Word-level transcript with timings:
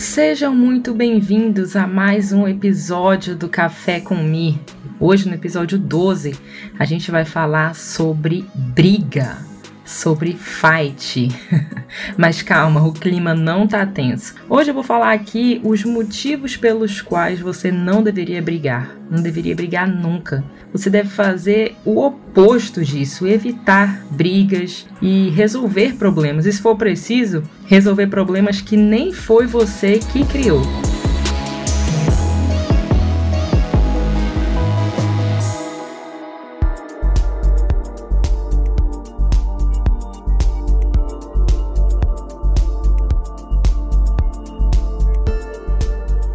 Sejam 0.00 0.54
muito 0.54 0.94
bem-vindos 0.94 1.76
a 1.76 1.86
mais 1.86 2.32
um 2.32 2.48
episódio 2.48 3.36
do 3.36 3.50
Café 3.50 4.00
com 4.00 4.14
Mi. 4.14 4.58
Hoje, 4.98 5.28
no 5.28 5.34
episódio 5.34 5.78
12, 5.78 6.34
a 6.78 6.86
gente 6.86 7.10
vai 7.10 7.26
falar 7.26 7.74
sobre 7.74 8.46
briga 8.54 9.49
sobre 9.90 10.34
fight. 10.34 11.28
Mas 12.16 12.40
calma, 12.42 12.86
o 12.86 12.92
clima 12.92 13.34
não 13.34 13.66
tá 13.66 13.84
tenso. 13.84 14.34
Hoje 14.48 14.70
eu 14.70 14.74
vou 14.74 14.84
falar 14.84 15.12
aqui 15.12 15.60
os 15.64 15.84
motivos 15.84 16.56
pelos 16.56 17.02
quais 17.02 17.40
você 17.40 17.72
não 17.72 18.02
deveria 18.02 18.40
brigar. 18.40 18.96
Não 19.10 19.20
deveria 19.20 19.54
brigar 19.54 19.88
nunca. 19.88 20.44
Você 20.72 20.88
deve 20.88 21.08
fazer 21.08 21.74
o 21.84 22.00
oposto 22.00 22.84
disso, 22.84 23.26
evitar 23.26 24.04
brigas 24.10 24.86
e 25.02 25.30
resolver 25.30 25.96
problemas. 25.96 26.46
E 26.46 26.52
se 26.52 26.62
for 26.62 26.76
preciso, 26.76 27.42
resolver 27.66 28.06
problemas 28.06 28.60
que 28.60 28.76
nem 28.76 29.12
foi 29.12 29.46
você 29.46 29.98
que 29.98 30.24
criou. 30.24 30.62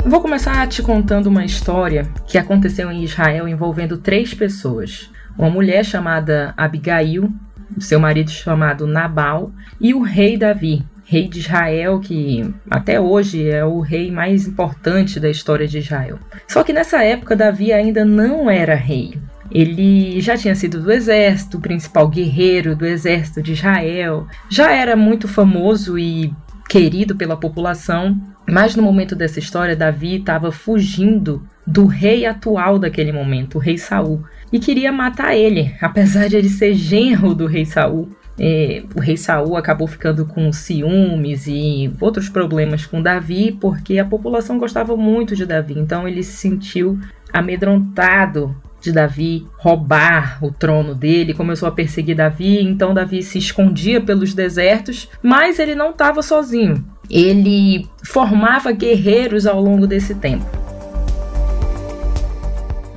Vou 0.08 0.22
começar 0.22 0.68
te 0.68 0.84
contando 0.84 1.26
uma 1.26 1.44
história 1.44 2.08
que 2.28 2.38
aconteceu 2.38 2.92
em 2.92 3.04
Israel 3.04 3.48
envolvendo 3.48 3.98
três 3.98 4.36
pessoas: 4.36 5.10
uma 5.36 5.50
mulher 5.50 5.84
chamada 5.84 6.54
Abigail, 6.56 7.34
seu 7.80 8.00
marido 8.00 8.30
chamado 8.30 8.86
Nabal 8.86 9.52
e 9.82 9.96
o 9.96 10.04
rei 10.04 10.38
Davi, 10.38 10.84
rei 11.04 11.28
de 11.28 11.40
Israel, 11.40 12.00
que 12.00 12.48
até 12.70 13.02
hoje 13.02 13.50
é 13.50 13.66
o 13.66 13.80
rei 13.80 14.12
mais 14.12 14.46
importante 14.46 15.20
da 15.20 15.28
história 15.28 15.68
de 15.68 15.80
Israel. 15.80 16.20
Só 16.48 16.64
que 16.64 16.72
nessa 16.72 17.04
época 17.04 17.36
Davi 17.36 17.74
ainda 17.74 18.06
não 18.06 18.48
era 18.48 18.76
rei. 18.76 19.18
Ele 19.50 20.22
já 20.22 20.38
tinha 20.38 20.54
sido 20.54 20.82
do 20.82 20.92
exército, 20.92 21.58
o 21.58 21.62
principal 21.62 22.08
guerreiro 22.08 22.76
do 22.76 22.86
exército 22.86 23.42
de 23.42 23.54
Israel, 23.54 24.28
já 24.50 24.72
era 24.72 24.96
muito 24.96 25.28
famoso 25.28 25.98
e 25.98 26.32
querido 26.70 27.16
pela 27.16 27.38
população, 27.38 28.20
mas 28.48 28.76
no 28.76 28.84
momento 28.84 29.16
dessa 29.16 29.40
história, 29.40 29.76
Davi 29.76 30.18
estava 30.18 30.52
fugindo 30.52 31.48
do 31.66 31.86
rei 31.86 32.26
atual 32.26 32.78
daquele 32.78 33.12
momento, 33.12 33.56
o 33.56 33.60
rei 33.60 33.78
Saul, 33.78 34.24
e 34.52 34.60
queria 34.60 34.92
matar 34.92 35.36
ele, 35.36 35.74
apesar 35.82 36.28
de 36.30 36.36
ele 36.36 36.50
ser 36.50 36.74
genro 36.74 37.34
do 37.34 37.48
rei 37.48 37.66
Saul. 37.66 38.10
É, 38.38 38.84
o 38.94 39.00
rei 39.00 39.16
Saul 39.16 39.56
acabou 39.56 39.88
ficando 39.88 40.26
com 40.26 40.52
ciúmes 40.52 41.48
e 41.48 41.90
outros 42.02 42.28
problemas 42.28 42.86
com 42.86 43.02
Davi, 43.02 43.58
porque 43.62 43.98
a 43.98 44.06
população 44.06 44.60
gostava 44.60 44.98
muito 44.98 45.36
de 45.36 45.46
Davi, 45.46 45.80
então 45.80 46.06
ele 46.06 46.22
se 46.22 46.34
sentiu 46.34 47.00
amedrontado 47.32 48.56
de 48.86 48.94
Davi 48.94 49.46
roubar 49.58 50.40
o 50.42 50.52
trono 50.52 50.96
dele, 50.96 51.34
começou 51.34 51.68
a 51.68 51.72
perseguir 51.72 52.16
Davi, 52.16 52.62
então 52.62 52.94
Davi 52.94 53.22
se 53.22 53.38
escondia 53.38 54.00
pelos 54.00 54.34
desertos, 54.34 55.10
mas 55.22 55.60
ele 55.60 55.76
não 55.76 55.92
estava 55.92 56.22
sozinho 56.22 56.96
ele 57.10 57.88
formava 58.04 58.72
guerreiros 58.72 59.46
ao 59.46 59.62
longo 59.62 59.88
desse 59.88 60.16
tempo. 60.16 60.46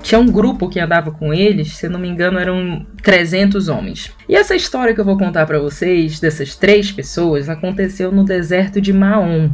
Tinha 0.02 0.18
um 0.18 0.26
grupo 0.26 0.68
que 0.70 0.80
andava 0.80 1.10
com 1.10 1.34
eles, 1.34 1.76
se 1.76 1.88
não 1.88 2.00
me 2.00 2.08
engano, 2.08 2.38
eram 2.38 2.86
300 3.02 3.68
homens. 3.68 4.10
E 4.26 4.34
essa 4.34 4.56
história 4.56 4.94
que 4.94 5.00
eu 5.00 5.04
vou 5.04 5.18
contar 5.18 5.44
para 5.44 5.58
vocês, 5.58 6.18
dessas 6.18 6.56
três 6.56 6.90
pessoas, 6.90 7.48
aconteceu 7.48 8.10
no 8.10 8.24
deserto 8.24 8.80
de 8.80 8.92
Maom. 8.92 9.50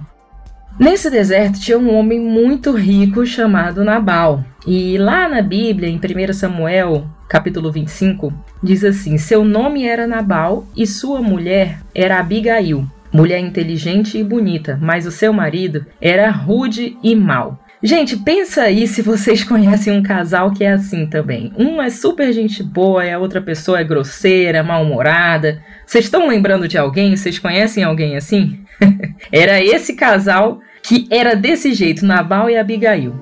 Nesse 0.78 1.08
deserto 1.08 1.60
tinha 1.60 1.78
um 1.78 1.94
homem 1.94 2.20
muito 2.20 2.72
rico 2.72 3.24
chamado 3.24 3.84
Nabal. 3.84 4.44
E 4.66 4.98
lá 4.98 5.28
na 5.28 5.40
Bíblia, 5.40 5.88
em 5.88 5.98
1 5.98 6.32
Samuel, 6.32 7.06
capítulo 7.28 7.70
25, 7.70 8.32
diz 8.62 8.82
assim: 8.82 9.16
Seu 9.16 9.44
nome 9.44 9.86
era 9.86 10.06
Nabal 10.06 10.66
e 10.76 10.86
sua 10.86 11.22
mulher 11.22 11.78
era 11.94 12.18
Abigail 12.18 12.88
mulher 13.14 13.38
inteligente 13.38 14.18
e 14.18 14.24
bonita, 14.24 14.76
mas 14.82 15.06
o 15.06 15.12
seu 15.12 15.32
marido 15.32 15.86
era 16.00 16.28
rude 16.30 16.98
e 17.00 17.14
mau. 17.14 17.60
Gente, 17.80 18.16
pensa 18.16 18.62
aí 18.62 18.88
se 18.88 19.02
vocês 19.02 19.44
conhecem 19.44 19.92
um 19.92 20.02
casal 20.02 20.50
que 20.50 20.64
é 20.64 20.72
assim 20.72 21.06
também. 21.06 21.52
Um 21.56 21.80
é 21.80 21.90
super 21.90 22.32
gente 22.32 22.60
boa 22.60 23.04
e 23.04 23.12
a 23.12 23.18
outra 23.18 23.40
pessoa 23.40 23.78
é 23.78 23.84
grosseira, 23.84 24.64
mal-humorada. 24.64 25.62
Vocês 25.86 26.06
estão 26.06 26.26
lembrando 26.26 26.66
de 26.66 26.76
alguém? 26.76 27.16
Vocês 27.16 27.38
conhecem 27.38 27.84
alguém 27.84 28.16
assim? 28.16 28.64
era 29.30 29.62
esse 29.62 29.94
casal 29.94 30.60
que 30.84 31.06
era 31.10 31.34
desse 31.34 31.72
jeito, 31.72 32.04
Nabal 32.04 32.50
e 32.50 32.58
Abigail. 32.58 33.14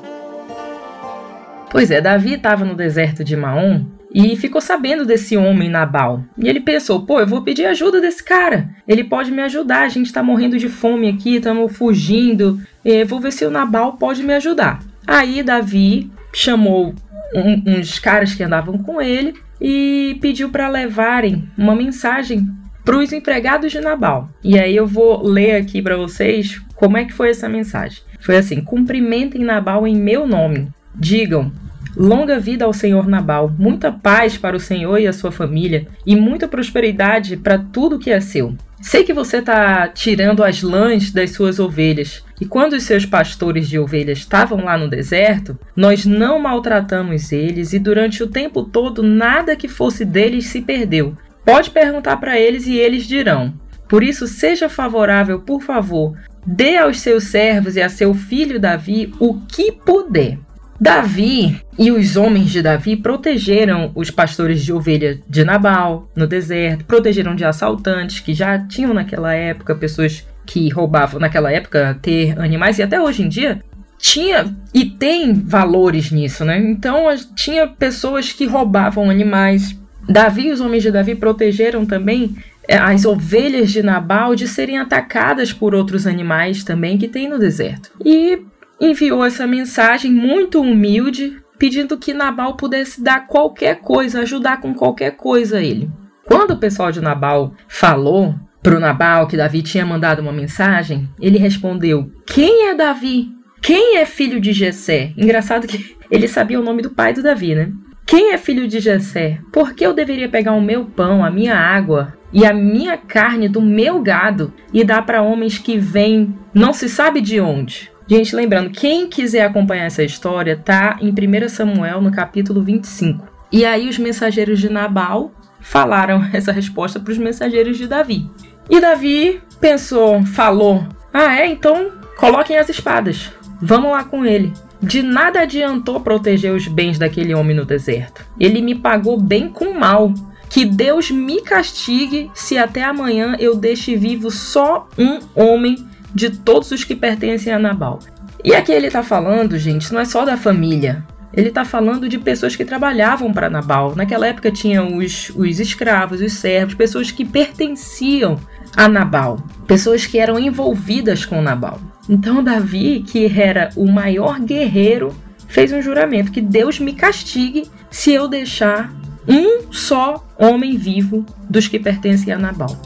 Pois 1.70 1.92
é, 1.92 2.00
Davi 2.00 2.34
estava 2.34 2.64
no 2.64 2.74
deserto 2.74 3.22
de 3.22 3.36
Maom 3.36 3.84
e 4.12 4.36
ficou 4.36 4.60
sabendo 4.60 5.06
desse 5.06 5.36
homem 5.36 5.70
Nabal. 5.70 6.24
E 6.36 6.48
ele 6.48 6.60
pensou: 6.60 7.06
pô, 7.06 7.20
eu 7.20 7.26
vou 7.26 7.42
pedir 7.42 7.64
ajuda 7.64 8.00
desse 8.00 8.22
cara. 8.22 8.68
Ele 8.86 9.04
pode 9.04 9.30
me 9.30 9.40
ajudar. 9.42 9.84
A 9.84 9.88
gente 9.88 10.12
tá 10.12 10.22
morrendo 10.22 10.58
de 10.58 10.68
fome 10.68 11.08
aqui, 11.08 11.36
estamos 11.36 11.74
fugindo. 11.74 12.60
E 12.84 13.04
vou 13.04 13.20
ver 13.20 13.32
se 13.32 13.46
o 13.46 13.50
Nabal 13.50 13.92
pode 13.94 14.24
me 14.24 14.34
ajudar. 14.34 14.80
Aí 15.06 15.42
Davi 15.42 16.10
chamou 16.34 16.94
um, 17.32 17.78
uns 17.78 17.98
caras 18.00 18.34
que 18.34 18.42
andavam 18.42 18.76
com 18.76 19.00
ele 19.00 19.34
e 19.60 20.18
pediu 20.20 20.50
para 20.50 20.68
levarem 20.68 21.48
uma 21.56 21.76
mensagem 21.76 22.44
para 22.84 22.98
os 22.98 23.12
empregados 23.12 23.72
de 23.72 23.80
Nabal. 23.80 24.28
E 24.42 24.58
aí 24.58 24.74
eu 24.74 24.86
vou 24.86 25.22
ler 25.22 25.56
aqui 25.56 25.80
para 25.80 25.96
vocês 25.96 26.60
como 26.74 26.96
é 26.96 27.04
que 27.04 27.12
foi 27.12 27.30
essa 27.30 27.48
mensagem. 27.48 28.02
Foi 28.20 28.36
assim: 28.36 28.60
cumprimentem 28.60 29.44
Nabal 29.44 29.86
em 29.86 29.96
meu 29.96 30.26
nome. 30.26 30.68
Digam, 30.94 31.50
Longa 31.96 32.40
vida 32.40 32.64
ao 32.64 32.72
senhor 32.72 33.06
Nabal, 33.06 33.54
muita 33.58 33.92
paz 33.92 34.38
para 34.38 34.56
o 34.56 34.60
senhor 34.60 34.98
e 34.98 35.06
a 35.06 35.12
sua 35.12 35.30
família, 35.30 35.86
e 36.06 36.16
muita 36.16 36.48
prosperidade 36.48 37.36
para 37.36 37.58
tudo 37.58 37.98
que 37.98 38.10
é 38.10 38.18
seu. 38.18 38.56
Sei 38.80 39.04
que 39.04 39.12
você 39.12 39.36
está 39.38 39.86
tirando 39.88 40.42
as 40.42 40.62
lãs 40.62 41.10
das 41.10 41.32
suas 41.32 41.60
ovelhas, 41.60 42.24
e 42.40 42.46
quando 42.46 42.72
os 42.72 42.84
seus 42.84 43.04
pastores 43.04 43.68
de 43.68 43.78
ovelhas 43.78 44.18
estavam 44.18 44.64
lá 44.64 44.76
no 44.76 44.88
deserto, 44.88 45.56
nós 45.76 46.06
não 46.06 46.38
maltratamos 46.38 47.30
eles, 47.30 47.74
e 47.74 47.78
durante 47.78 48.22
o 48.22 48.26
tempo 48.26 48.64
todo 48.64 49.02
nada 49.02 49.54
que 49.54 49.68
fosse 49.68 50.04
deles 50.04 50.46
se 50.46 50.62
perdeu. 50.62 51.14
Pode 51.44 51.70
perguntar 51.70 52.16
para 52.18 52.38
eles 52.38 52.66
e 52.66 52.76
eles 52.76 53.06
dirão. 53.06 53.54
Por 53.88 54.02
isso, 54.02 54.26
seja 54.26 54.68
favorável, 54.68 55.40
por 55.40 55.60
favor, 55.62 56.16
dê 56.46 56.78
aos 56.78 57.00
seus 57.00 57.24
servos 57.24 57.76
e 57.76 57.82
a 57.82 57.88
seu 57.88 58.14
filho 58.14 58.58
Davi 58.58 59.12
o 59.18 59.40
que 59.40 59.72
puder. 59.72 60.38
Davi 60.80 61.60
e 61.78 61.92
os 61.92 62.16
homens 62.16 62.50
de 62.50 62.60
Davi 62.60 62.96
protegeram 62.96 63.92
os 63.94 64.10
pastores 64.10 64.64
de 64.64 64.72
ovelha 64.72 65.20
de 65.28 65.44
Nabal 65.44 66.08
no 66.16 66.26
deserto, 66.26 66.84
protegeram 66.84 67.36
de 67.36 67.44
assaltantes 67.44 68.18
que 68.18 68.34
já 68.34 68.58
tinham 68.58 68.92
naquela 68.92 69.32
época, 69.32 69.76
pessoas 69.76 70.26
que 70.44 70.68
roubavam 70.70 71.20
naquela 71.20 71.52
época 71.52 71.96
ter 72.02 72.36
animais 72.40 72.78
e 72.78 72.82
até 72.82 73.00
hoje 73.00 73.22
em 73.22 73.28
dia 73.28 73.60
tinha 73.96 74.52
e 74.74 74.84
tem 74.84 75.32
valores 75.32 76.10
nisso, 76.10 76.44
né? 76.44 76.58
Então 76.58 77.06
tinha 77.36 77.68
pessoas 77.68 78.32
que 78.32 78.44
roubavam 78.44 79.08
animais. 79.08 79.78
Davi 80.08 80.48
e 80.48 80.52
os 80.52 80.60
homens 80.60 80.82
de 80.82 80.90
Davi 80.90 81.14
protegeram 81.14 81.86
também 81.86 82.36
é, 82.68 82.76
as 82.76 83.04
ovelhas 83.04 83.70
de 83.70 83.82
Nabal 83.82 84.34
de 84.34 84.46
serem 84.46 84.78
atacadas 84.78 85.52
por 85.52 85.74
outros 85.74 86.06
animais 86.06 86.64
também 86.64 86.98
que 86.98 87.08
tem 87.08 87.28
no 87.28 87.38
deserto. 87.38 87.90
E 88.04 88.42
enviou 88.80 89.24
essa 89.24 89.46
mensagem 89.46 90.12
muito 90.12 90.60
humilde, 90.60 91.36
pedindo 91.58 91.96
que 91.96 92.12
Nabal 92.12 92.56
pudesse 92.56 93.02
dar 93.02 93.26
qualquer 93.26 93.80
coisa, 93.80 94.20
ajudar 94.20 94.60
com 94.60 94.74
qualquer 94.74 95.12
coisa 95.12 95.58
a 95.58 95.62
ele. 95.62 95.90
Quando 96.24 96.52
o 96.52 96.58
pessoal 96.58 96.90
de 96.90 97.00
Nabal 97.00 97.54
falou 97.68 98.34
para 98.62 98.76
o 98.76 98.80
Nabal 98.80 99.26
que 99.26 99.36
Davi 99.36 99.62
tinha 99.62 99.84
mandado 99.84 100.20
uma 100.20 100.32
mensagem, 100.32 101.08
ele 101.20 101.38
respondeu: 101.38 102.10
Quem 102.26 102.68
é 102.68 102.74
Davi? 102.74 103.28
Quem 103.60 103.98
é 103.98 104.06
filho 104.06 104.40
de 104.40 104.52
Jessé? 104.52 105.12
Engraçado 105.16 105.66
que 105.66 105.96
ele 106.10 106.26
sabia 106.26 106.60
o 106.60 106.64
nome 106.64 106.82
do 106.82 106.90
pai 106.90 107.12
do 107.12 107.22
Davi, 107.22 107.54
né? 107.54 107.72
Quem 108.06 108.32
é 108.32 108.38
filho 108.38 108.68
de 108.68 108.80
Jessé? 108.80 109.38
Por 109.52 109.74
que 109.74 109.86
eu 109.86 109.94
deveria 109.94 110.28
pegar 110.28 110.52
o 110.52 110.60
meu 110.60 110.84
pão, 110.84 111.24
a 111.24 111.30
minha 111.30 111.56
água 111.56 112.14
e 112.32 112.44
a 112.44 112.52
minha 112.52 112.96
carne 112.96 113.48
do 113.48 113.60
meu 113.60 114.02
gado 114.02 114.52
e 114.72 114.84
dar 114.84 115.02
para 115.06 115.22
homens 115.22 115.58
que 115.58 115.78
vêm 115.78 116.36
não 116.52 116.72
se 116.72 116.88
sabe 116.88 117.20
de 117.20 117.40
onde? 117.40 117.90
Gente, 118.06 118.34
lembrando, 118.36 118.70
quem 118.70 119.08
quiser 119.08 119.46
acompanhar 119.46 119.86
essa 119.86 120.02
história, 120.02 120.56
tá 120.56 120.98
em 121.00 121.10
1 121.10 121.48
Samuel, 121.48 122.00
no 122.00 122.10
capítulo 122.10 122.62
25. 122.62 123.26
E 123.50 123.64
aí 123.64 123.88
os 123.88 123.98
mensageiros 123.98 124.58
de 124.58 124.68
Nabal 124.68 125.32
falaram 125.60 126.28
essa 126.32 126.52
resposta 126.52 127.00
para 127.00 127.12
os 127.12 127.18
mensageiros 127.18 127.78
de 127.78 127.86
Davi. 127.86 128.28
E 128.68 128.80
Davi 128.80 129.40
pensou, 129.60 130.22
falou: 130.24 130.86
Ah, 131.12 131.38
é? 131.38 131.46
Então 131.46 131.92
coloquem 132.18 132.58
as 132.58 132.68
espadas. 132.68 133.32
Vamos 133.60 133.92
lá 133.92 134.04
com 134.04 134.26
ele. 134.26 134.52
De 134.82 135.02
nada 135.02 135.42
adiantou 135.42 136.00
proteger 136.00 136.52
os 136.52 136.66
bens 136.66 136.98
daquele 136.98 137.32
homem 137.34 137.54
no 137.54 137.64
deserto. 137.64 138.26
Ele 138.38 138.60
me 138.60 138.74
pagou 138.74 139.20
bem 139.20 139.48
com 139.48 139.72
mal. 139.72 140.12
Que 140.50 140.64
Deus 140.66 141.10
me 141.10 141.40
castigue 141.40 142.30
se 142.34 142.58
até 142.58 142.82
amanhã 142.82 143.36
eu 143.38 143.56
deixe 143.56 143.96
vivo 143.96 144.30
só 144.30 144.86
um 144.98 145.20
homem 145.34 145.76
de 146.14 146.30
todos 146.30 146.70
os 146.72 146.84
que 146.84 146.94
pertencem 146.94 147.52
a 147.52 147.58
Nabal. 147.58 148.00
E 148.44 148.54
aqui 148.54 148.72
ele 148.72 148.88
está 148.88 149.02
falando, 149.02 149.56
gente, 149.56 149.92
não 149.92 150.00
é 150.00 150.04
só 150.04 150.24
da 150.24 150.36
família. 150.36 151.04
Ele 151.32 151.48
está 151.48 151.64
falando 151.64 152.08
de 152.08 152.18
pessoas 152.18 152.54
que 152.54 152.64
trabalhavam 152.64 153.32
para 153.32 153.48
Nabal. 153.48 153.94
Naquela 153.96 154.26
época 154.26 154.50
tinha 154.50 154.82
os, 154.82 155.30
os 155.34 155.58
escravos, 155.58 156.20
os 156.20 156.32
servos, 156.32 156.74
pessoas 156.74 157.10
que 157.10 157.24
pertenciam 157.24 158.38
a 158.76 158.88
Nabal, 158.88 159.38
pessoas 159.66 160.06
que 160.06 160.18
eram 160.18 160.38
envolvidas 160.38 161.24
com 161.24 161.42
Nabal. 161.42 161.80
Então 162.08 162.42
Davi, 162.42 163.04
que 163.06 163.26
era 163.26 163.70
o 163.76 163.90
maior 163.90 164.40
guerreiro, 164.40 165.14
fez 165.48 165.72
um 165.72 165.82
juramento 165.82 166.32
que 166.32 166.40
Deus 166.40 166.80
me 166.80 166.94
castigue 166.94 167.70
se 167.90 168.12
eu 168.12 168.26
deixar 168.26 168.92
um 169.28 169.70
só 169.72 170.26
homem 170.38 170.76
vivo 170.76 171.24
dos 171.48 171.68
que 171.68 171.78
pertencem 171.78 172.32
a 172.32 172.38
Nabal. 172.38 172.76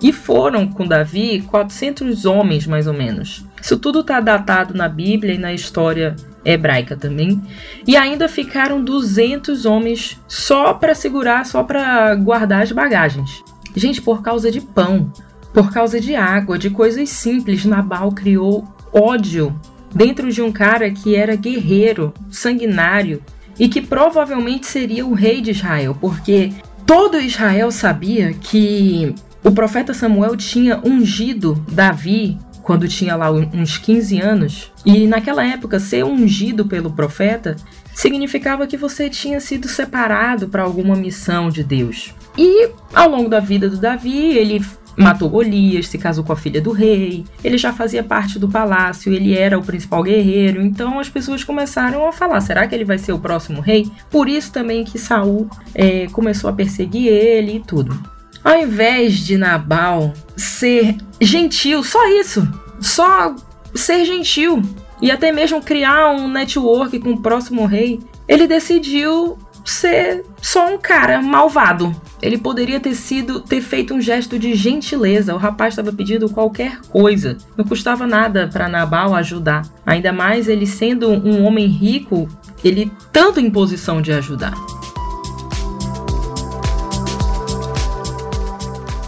E 0.00 0.12
foram 0.12 0.68
com 0.68 0.86
Davi 0.86 1.42
400 1.42 2.26
homens, 2.26 2.66
mais 2.66 2.86
ou 2.86 2.92
menos. 2.92 3.44
Isso 3.60 3.78
tudo 3.78 4.00
está 4.00 4.20
datado 4.20 4.74
na 4.74 4.88
Bíblia 4.88 5.34
e 5.34 5.38
na 5.38 5.52
história 5.52 6.14
hebraica 6.46 6.96
também. 6.96 7.42
E 7.86 7.96
ainda 7.96 8.28
ficaram 8.28 8.82
200 8.82 9.66
homens 9.66 10.18
só 10.28 10.72
para 10.72 10.94
segurar, 10.94 11.44
só 11.44 11.64
para 11.64 12.14
guardar 12.14 12.62
as 12.62 12.72
bagagens. 12.72 13.42
Gente, 13.74 14.00
por 14.00 14.22
causa 14.22 14.50
de 14.50 14.60
pão, 14.60 15.12
por 15.52 15.72
causa 15.72 16.00
de 16.00 16.14
água, 16.14 16.58
de 16.58 16.70
coisas 16.70 17.10
simples, 17.10 17.64
Nabal 17.64 18.12
criou 18.12 18.66
ódio 18.92 19.58
dentro 19.94 20.30
de 20.30 20.40
um 20.40 20.52
cara 20.52 20.90
que 20.90 21.14
era 21.16 21.34
guerreiro, 21.34 22.14
sanguinário 22.30 23.22
e 23.58 23.68
que 23.68 23.80
provavelmente 23.80 24.66
seria 24.66 25.06
o 25.06 25.14
rei 25.14 25.40
de 25.40 25.50
Israel, 25.50 25.96
porque 26.00 26.52
todo 26.86 27.20
Israel 27.20 27.70
sabia 27.70 28.32
que 28.34 29.14
o 29.42 29.50
profeta 29.50 29.94
Samuel 29.94 30.36
tinha 30.36 30.80
ungido 30.84 31.54
Davi 31.70 32.38
quando 32.66 32.88
tinha 32.88 33.14
lá 33.14 33.30
uns 33.30 33.78
15 33.78 34.20
anos, 34.20 34.72
e 34.84 35.06
naquela 35.06 35.46
época 35.46 35.78
ser 35.78 36.04
ungido 36.04 36.66
pelo 36.66 36.90
profeta 36.90 37.54
significava 37.94 38.66
que 38.66 38.76
você 38.76 39.08
tinha 39.08 39.38
sido 39.38 39.68
separado 39.68 40.48
para 40.48 40.64
alguma 40.64 40.96
missão 40.96 41.48
de 41.48 41.62
Deus. 41.62 42.12
E 42.36 42.68
ao 42.92 43.08
longo 43.08 43.30
da 43.30 43.38
vida 43.38 43.70
do 43.70 43.76
Davi, 43.76 44.36
ele 44.36 44.60
matou 44.96 45.30
Golias, 45.30 45.86
se 45.86 45.96
casou 45.96 46.24
com 46.24 46.32
a 46.32 46.36
filha 46.36 46.60
do 46.60 46.72
rei, 46.72 47.24
ele 47.44 47.56
já 47.56 47.72
fazia 47.72 48.02
parte 48.02 48.36
do 48.36 48.48
palácio, 48.48 49.12
ele 49.12 49.38
era 49.38 49.56
o 49.56 49.62
principal 49.62 50.02
guerreiro, 50.02 50.60
então 50.60 50.98
as 50.98 51.08
pessoas 51.08 51.44
começaram 51.44 52.08
a 52.08 52.12
falar: 52.12 52.40
será 52.40 52.66
que 52.66 52.74
ele 52.74 52.84
vai 52.84 52.98
ser 52.98 53.12
o 53.12 53.18
próximo 53.18 53.60
rei? 53.60 53.88
Por 54.10 54.28
isso 54.28 54.50
também 54.50 54.82
que 54.82 54.98
Saul 54.98 55.48
é, 55.72 56.08
começou 56.08 56.50
a 56.50 56.52
perseguir 56.52 57.06
ele 57.06 57.58
e 57.58 57.60
tudo. 57.60 58.15
Ao 58.46 58.56
invés 58.56 59.14
de 59.14 59.36
Nabal 59.36 60.14
ser 60.36 60.96
gentil, 61.20 61.82
só 61.82 62.06
isso, 62.06 62.46
só 62.80 63.34
ser 63.74 64.04
gentil 64.04 64.62
e 65.02 65.10
até 65.10 65.32
mesmo 65.32 65.60
criar 65.60 66.12
um 66.12 66.28
network 66.28 66.96
com 67.00 67.10
o 67.10 67.20
próximo 67.20 67.66
rei, 67.66 67.98
ele 68.28 68.46
decidiu 68.46 69.36
ser 69.64 70.24
só 70.40 70.72
um 70.72 70.78
cara 70.78 71.20
malvado. 71.20 71.92
Ele 72.22 72.38
poderia 72.38 72.78
ter 72.78 72.94
sido 72.94 73.40
ter 73.40 73.60
feito 73.60 73.92
um 73.92 74.00
gesto 74.00 74.38
de 74.38 74.54
gentileza. 74.54 75.34
O 75.34 75.38
rapaz 75.38 75.72
estava 75.72 75.92
pedindo 75.92 76.30
qualquer 76.30 76.80
coisa. 76.82 77.36
Não 77.56 77.64
custava 77.64 78.06
nada 78.06 78.46
para 78.46 78.68
Nabal 78.68 79.12
ajudar. 79.16 79.62
Ainda 79.84 80.12
mais 80.12 80.46
ele 80.46 80.68
sendo 80.68 81.10
um 81.10 81.44
homem 81.44 81.66
rico, 81.66 82.28
ele 82.62 82.92
tanto 83.12 83.40
em 83.40 83.50
posição 83.50 84.00
de 84.00 84.12
ajudar. 84.12 84.54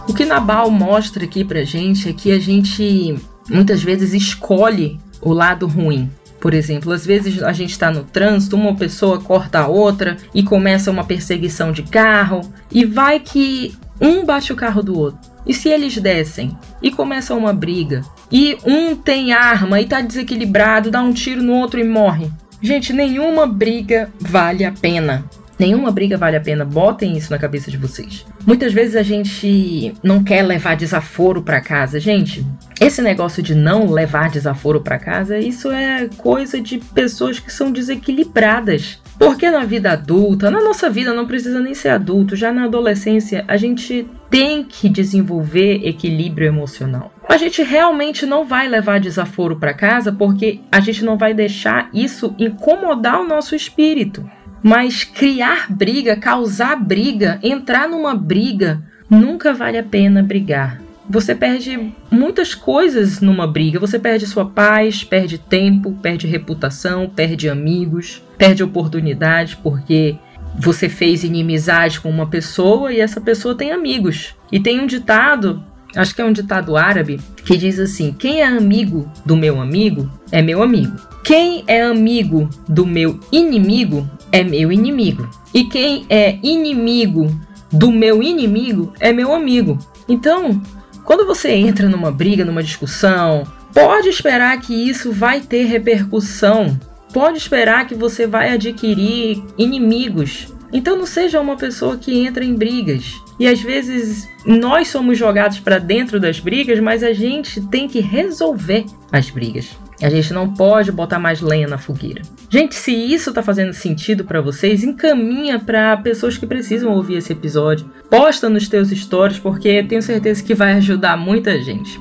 O 0.08 0.14
que 0.14 0.25
Nabal 0.25 0.70
mostra 0.70 1.25
aqui 1.25 1.44
pra 1.44 1.64
gente 1.64 2.08
é 2.08 2.12
que 2.14 2.32
a 2.32 2.38
gente 2.38 3.14
muitas 3.49 3.82
vezes 3.82 4.14
escolhe 4.14 4.99
o 5.20 5.34
lado 5.34 5.66
ruim. 5.66 6.10
Por 6.40 6.55
exemplo, 6.55 6.93
às 6.93 7.05
vezes 7.05 7.43
a 7.43 7.52
gente 7.52 7.70
está 7.70 7.90
no 7.90 8.05
trânsito, 8.05 8.56
uma 8.56 8.75
pessoa 8.75 9.20
corta 9.20 9.60
a 9.60 9.69
outra 9.69 10.16
e 10.32 10.43
começa 10.43 10.90
uma 10.90 11.05
perseguição 11.05 11.72
de 11.72 11.82
carro, 11.82 12.40
e 12.72 12.84
vai 12.84 13.20
que 13.20 13.76
um 14.00 14.25
bate 14.25 14.52
o 14.52 14.56
carro 14.56 14.82
do 14.82 14.99
outro. 14.99 15.20
E 15.46 15.52
se 15.52 15.69
eles 15.69 15.96
descem 15.99 16.56
e 16.81 16.90
começa 16.90 17.34
uma 17.34 17.52
briga, 17.52 18.02
e 18.31 18.56
um 18.64 18.96
tem 18.96 19.32
arma 19.32 19.81
e 19.81 19.84
está 19.84 20.00
desequilibrado, 20.00 20.90
dá 20.90 21.02
um 21.02 21.12
tiro 21.12 21.43
no 21.43 21.55
outro 21.55 21.81
e 21.81 21.84
morre. 21.84 22.31
Gente, 22.62 22.93
nenhuma 22.93 23.46
briga 23.46 24.10
vale 24.20 24.64
a 24.64 24.72
pena. 24.72 25.25
Nenhuma 25.58 25.90
briga 25.90 26.16
vale 26.16 26.37
a 26.37 26.40
pena. 26.40 26.64
Botem 26.64 27.16
isso 27.16 27.31
na 27.31 27.38
cabeça 27.38 27.70
de 27.70 27.76
vocês. 27.76 28.25
Muitas 28.46 28.72
vezes 28.72 28.94
a 28.94 29.02
gente 29.02 29.93
não 30.02 30.22
quer 30.22 30.43
levar 30.43 30.76
desaforo 30.76 31.43
para 31.43 31.60
casa. 31.60 31.99
Gente, 31.99 32.46
esse 32.81 33.02
negócio 33.02 33.43
de 33.43 33.55
não 33.55 33.90
levar 33.90 34.31
desaforo 34.31 34.81
para 34.81 34.99
casa, 34.99 35.38
isso 35.38 35.70
é 35.70 36.08
coisa 36.16 36.60
de 36.60 36.78
pessoas 36.78 37.38
que 37.40 37.52
são 37.52 37.72
desequilibradas. 37.72 39.00
Porque 39.19 39.50
na 39.50 39.64
vida 39.64 39.93
adulta, 39.93 40.49
na 40.49 40.62
nossa 40.62 40.88
vida 40.88 41.12
não 41.12 41.26
precisa 41.26 41.58
nem 41.58 41.75
ser 41.75 41.88
adulto, 41.88 42.37
já 42.37 42.52
na 42.52 42.64
adolescência 42.64 43.44
a 43.49 43.56
gente 43.56 44.08
tem 44.31 44.62
que 44.62 44.88
desenvolver 44.88 45.84
equilíbrio 45.84 46.46
emocional. 46.46 47.12
A 47.28 47.37
gente 47.37 47.62
realmente 47.62 48.25
não 48.25 48.44
vai 48.44 48.69
levar 48.69 49.00
desaforo 49.00 49.56
para 49.56 49.75
casa 49.75 50.12
porque 50.12 50.60
a 50.70 50.78
gente 50.78 51.05
não 51.05 51.19
vai 51.19 51.34
deixar 51.34 51.90
isso 51.93 52.34
incomodar 52.38 53.20
o 53.20 53.26
nosso 53.26 53.56
espírito. 53.56 54.25
Mas 54.62 55.05
criar 55.05 55.72
briga, 55.72 56.16
causar 56.16 56.76
briga, 56.76 57.38
entrar 57.43 57.88
numa 57.88 58.14
briga, 58.14 58.82
nunca 59.08 59.52
vale 59.52 59.78
a 59.78 59.82
pena 59.82 60.22
brigar. 60.22 60.81
Você 61.10 61.34
perde 61.34 61.90
muitas 62.10 62.55
coisas 62.55 63.20
numa 63.20 63.46
briga. 63.46 63.81
Você 63.81 63.99
perde 63.99 64.26
sua 64.26 64.44
paz, 64.44 65.02
perde 65.02 65.38
tempo, 65.38 65.96
perde 66.02 66.26
reputação, 66.26 67.08
perde 67.08 67.49
amigos, 67.49 68.22
perde 68.37 68.62
oportunidades 68.62 69.55
porque 69.55 70.16
você 70.58 70.88
fez 70.88 71.25
inimizade 71.25 72.00
com 72.00 72.10
uma 72.10 72.26
pessoa 72.26 72.93
e 72.93 73.00
essa 73.00 73.20
pessoa 73.20 73.55
tem 73.55 73.72
amigos. 73.72 74.34
E 74.52 74.60
tem 74.60 74.81
um 74.81 74.87
ditado, 74.87 75.64
acho 75.96 76.14
que 76.14 76.20
é 76.20 76.25
um 76.25 76.32
ditado 76.32 76.76
árabe, 76.76 77.19
que 77.43 77.56
diz 77.56 77.78
assim: 77.78 78.12
quem 78.12 78.43
é 78.43 78.46
amigo 78.46 79.10
do 79.25 79.37
meu 79.37 79.60
amigo 79.60 80.10
é 80.31 80.43
meu 80.43 80.62
amigo. 80.62 80.94
Quem 81.25 81.64
é 81.66 81.82
amigo 81.82 82.50
do 82.69 82.87
meu 82.87 83.19
inimigo 83.32 84.08
é 84.33 84.43
meu 84.43 84.71
inimigo. 84.73 85.29
E 85.53 85.65
quem 85.65 86.07
é 86.09 86.39
inimigo 86.43 87.29
do 87.71 87.91
meu 87.91 88.23
inimigo 88.23 88.93
é 89.01 89.13
meu 89.13 89.35
amigo. 89.35 89.79
Então, 90.09 90.61
quando 91.05 91.27
você 91.27 91.51
entra 91.51 91.89
numa 91.89 92.11
briga, 92.11 92.44
numa 92.44 92.63
discussão, 92.63 93.44
pode 93.73 94.08
esperar 94.08 94.58
que 94.61 94.75
isso 94.75 95.13
vai 95.13 95.41
ter 95.41 95.65
repercussão. 95.65 96.79
Pode 97.13 97.39
esperar 97.39 97.87
que 97.87 97.94
você 97.94 98.27
vai 98.27 98.51
adquirir 98.51 99.43
inimigos. 99.56 100.49
Então 100.73 100.97
não 100.97 101.06
seja 101.06 101.41
uma 101.41 101.56
pessoa 101.56 101.97
que 101.97 102.15
entra 102.15 102.44
em 102.44 102.55
brigas. 102.55 103.15
E 103.39 103.47
às 103.47 103.61
vezes 103.61 104.29
nós 104.44 104.89
somos 104.89 105.17
jogados 105.17 105.61
para 105.61 105.79
dentro 105.79 106.20
das 106.20 106.41
brigas, 106.41 106.79
mas 106.81 107.03
a 107.03 107.13
gente 107.13 107.61
tem 107.69 107.89
que 107.89 108.01
resolver 108.01 108.85
as 109.11 109.31
brigas. 109.31 109.79
A 110.00 110.08
gente 110.08 110.32
não 110.32 110.52
pode 110.55 110.93
botar 110.93 111.19
mais 111.19 111.40
lenha 111.40 111.67
na 111.67 111.76
fogueira. 111.76 112.22
Gente, 112.48 112.74
se 112.76 112.93
isso 112.93 113.32
tá 113.32 113.43
fazendo 113.43 113.72
sentido 113.72 114.24
para 114.24 114.40
vocês, 114.40 114.84
encaminha 114.84 115.58
para 115.58 115.96
pessoas 115.96 116.38
que 116.38 116.46
precisam 116.46 116.93
ouvir 116.93 117.17
esse 117.17 117.32
episódio. 117.32 117.90
Posta 118.08 118.48
nos 118.48 118.69
teus 118.69 118.90
stories 118.90 119.40
porque 119.40 119.82
tenho 119.82 120.00
certeza 120.00 120.43
que 120.43 120.55
vai 120.55 120.74
ajudar 120.74 121.17
muita 121.17 121.60
gente. 121.60 122.00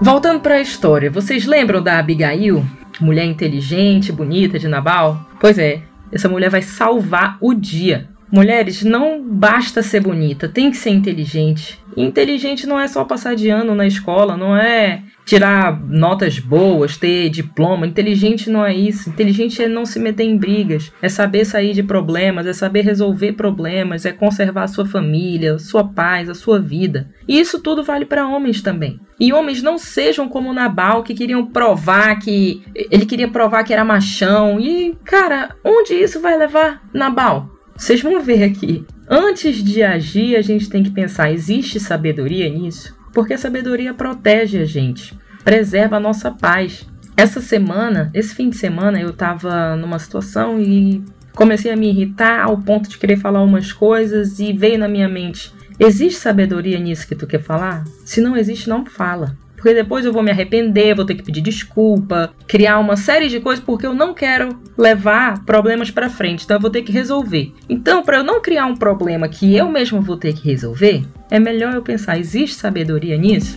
Voltando 0.00 0.40
para 0.40 0.56
a 0.56 0.60
história, 0.60 1.10
vocês 1.10 1.46
lembram 1.46 1.82
da 1.82 1.98
Abigail? 1.98 2.64
Mulher 3.00 3.24
inteligente, 3.24 4.12
bonita 4.12 4.58
de 4.58 4.68
Nabal? 4.68 5.26
Pois 5.40 5.58
é, 5.58 5.82
essa 6.10 6.28
mulher 6.28 6.50
vai 6.50 6.60
salvar 6.60 7.38
o 7.40 7.54
dia. 7.54 8.11
Mulheres, 8.32 8.82
não 8.82 9.22
basta 9.22 9.82
ser 9.82 10.00
bonita, 10.00 10.48
tem 10.48 10.70
que 10.70 10.78
ser 10.78 10.88
inteligente. 10.88 11.78
E 11.94 12.02
inteligente 12.02 12.66
não 12.66 12.80
é 12.80 12.88
só 12.88 13.04
passar 13.04 13.36
de 13.36 13.50
ano 13.50 13.74
na 13.74 13.86
escola, 13.86 14.38
não 14.38 14.56
é 14.56 15.02
tirar 15.26 15.78
notas 15.86 16.38
boas, 16.38 16.96
ter 16.96 17.28
diploma. 17.28 17.86
Inteligente 17.86 18.48
não 18.48 18.64
é 18.64 18.74
isso. 18.74 19.10
Inteligente 19.10 19.62
é 19.62 19.68
não 19.68 19.84
se 19.84 19.98
meter 19.98 20.24
em 20.24 20.38
brigas, 20.38 20.90
é 21.02 21.10
saber 21.10 21.44
sair 21.44 21.74
de 21.74 21.82
problemas, 21.82 22.46
é 22.46 22.54
saber 22.54 22.80
resolver 22.80 23.32
problemas, 23.32 24.06
é 24.06 24.12
conservar 24.12 24.62
a 24.62 24.68
sua 24.68 24.86
família, 24.86 25.58
sua 25.58 25.84
paz, 25.84 26.30
a 26.30 26.34
sua 26.34 26.58
vida. 26.58 27.10
E 27.28 27.38
isso 27.38 27.60
tudo 27.60 27.84
vale 27.84 28.06
para 28.06 28.26
homens 28.26 28.62
também. 28.62 28.98
E 29.20 29.30
homens 29.30 29.62
não 29.62 29.76
sejam 29.76 30.26
como 30.26 30.54
Nabal 30.54 31.02
que 31.02 31.12
queriam 31.12 31.44
provar 31.44 32.18
que 32.18 32.62
ele 32.74 33.04
queria 33.04 33.28
provar 33.28 33.62
que 33.62 33.74
era 33.74 33.84
machão. 33.84 34.58
E 34.58 34.96
cara, 35.04 35.54
onde 35.62 35.92
isso 35.92 36.18
vai 36.18 36.38
levar 36.38 36.82
Nabal? 36.94 37.51
Vocês 37.76 38.00
vão 38.00 38.20
ver 38.20 38.44
aqui. 38.44 38.84
Antes 39.08 39.62
de 39.62 39.82
agir, 39.82 40.36
a 40.36 40.42
gente 40.42 40.68
tem 40.68 40.82
que 40.82 40.90
pensar: 40.90 41.32
existe 41.32 41.78
sabedoria 41.80 42.48
nisso? 42.48 42.94
porque 43.12 43.34
a 43.34 43.38
sabedoria 43.38 43.92
protege 43.94 44.58
a 44.58 44.64
gente, 44.64 45.16
preserva 45.44 45.96
a 45.96 46.00
nossa 46.00 46.30
paz. 46.30 46.86
Essa 47.16 47.40
semana, 47.40 48.10
esse 48.14 48.34
fim 48.34 48.48
de 48.48 48.56
semana, 48.56 48.98
eu 49.00 49.10
estava 49.10 49.76
numa 49.76 49.98
situação 49.98 50.60
e 50.60 51.04
Comecei 51.34 51.72
a 51.72 51.76
me 51.76 51.88
irritar 51.88 52.44
ao 52.44 52.58
ponto 52.58 52.90
de 52.90 52.98
querer 52.98 53.16
falar 53.16 53.42
umas 53.42 53.72
coisas 53.72 54.38
e 54.38 54.52
veio 54.52 54.78
na 54.78 54.86
minha 54.86 55.08
mente: 55.08 55.50
existe 55.80 56.20
sabedoria 56.20 56.78
nisso 56.78 57.08
que 57.08 57.14
tu 57.14 57.26
quer 57.26 57.40
falar? 57.40 57.84
Se 58.04 58.20
não 58.20 58.36
existe, 58.36 58.68
não 58.68 58.84
fala. 58.84 59.34
Porque 59.62 59.74
depois 59.74 60.04
eu 60.04 60.12
vou 60.12 60.24
me 60.24 60.32
arrepender, 60.32 60.92
vou 60.92 61.04
ter 61.04 61.14
que 61.14 61.22
pedir 61.22 61.40
desculpa, 61.40 62.34
criar 62.48 62.80
uma 62.80 62.96
série 62.96 63.28
de 63.28 63.38
coisas 63.38 63.64
porque 63.64 63.86
eu 63.86 63.94
não 63.94 64.12
quero 64.12 64.60
levar 64.76 65.44
problemas 65.44 65.88
para 65.88 66.10
frente. 66.10 66.44
Então 66.44 66.56
eu 66.56 66.60
vou 66.60 66.68
ter 66.68 66.82
que 66.82 66.90
resolver. 66.90 67.52
Então, 67.68 68.02
para 68.02 68.16
eu 68.16 68.24
não 68.24 68.42
criar 68.42 68.66
um 68.66 68.74
problema 68.74 69.28
que 69.28 69.56
eu 69.56 69.68
mesmo 69.68 70.02
vou 70.02 70.16
ter 70.16 70.32
que 70.32 70.48
resolver, 70.48 71.04
é 71.30 71.38
melhor 71.38 71.74
eu 71.74 71.82
pensar: 71.82 72.18
existe 72.18 72.56
sabedoria 72.56 73.16
nisso? 73.16 73.54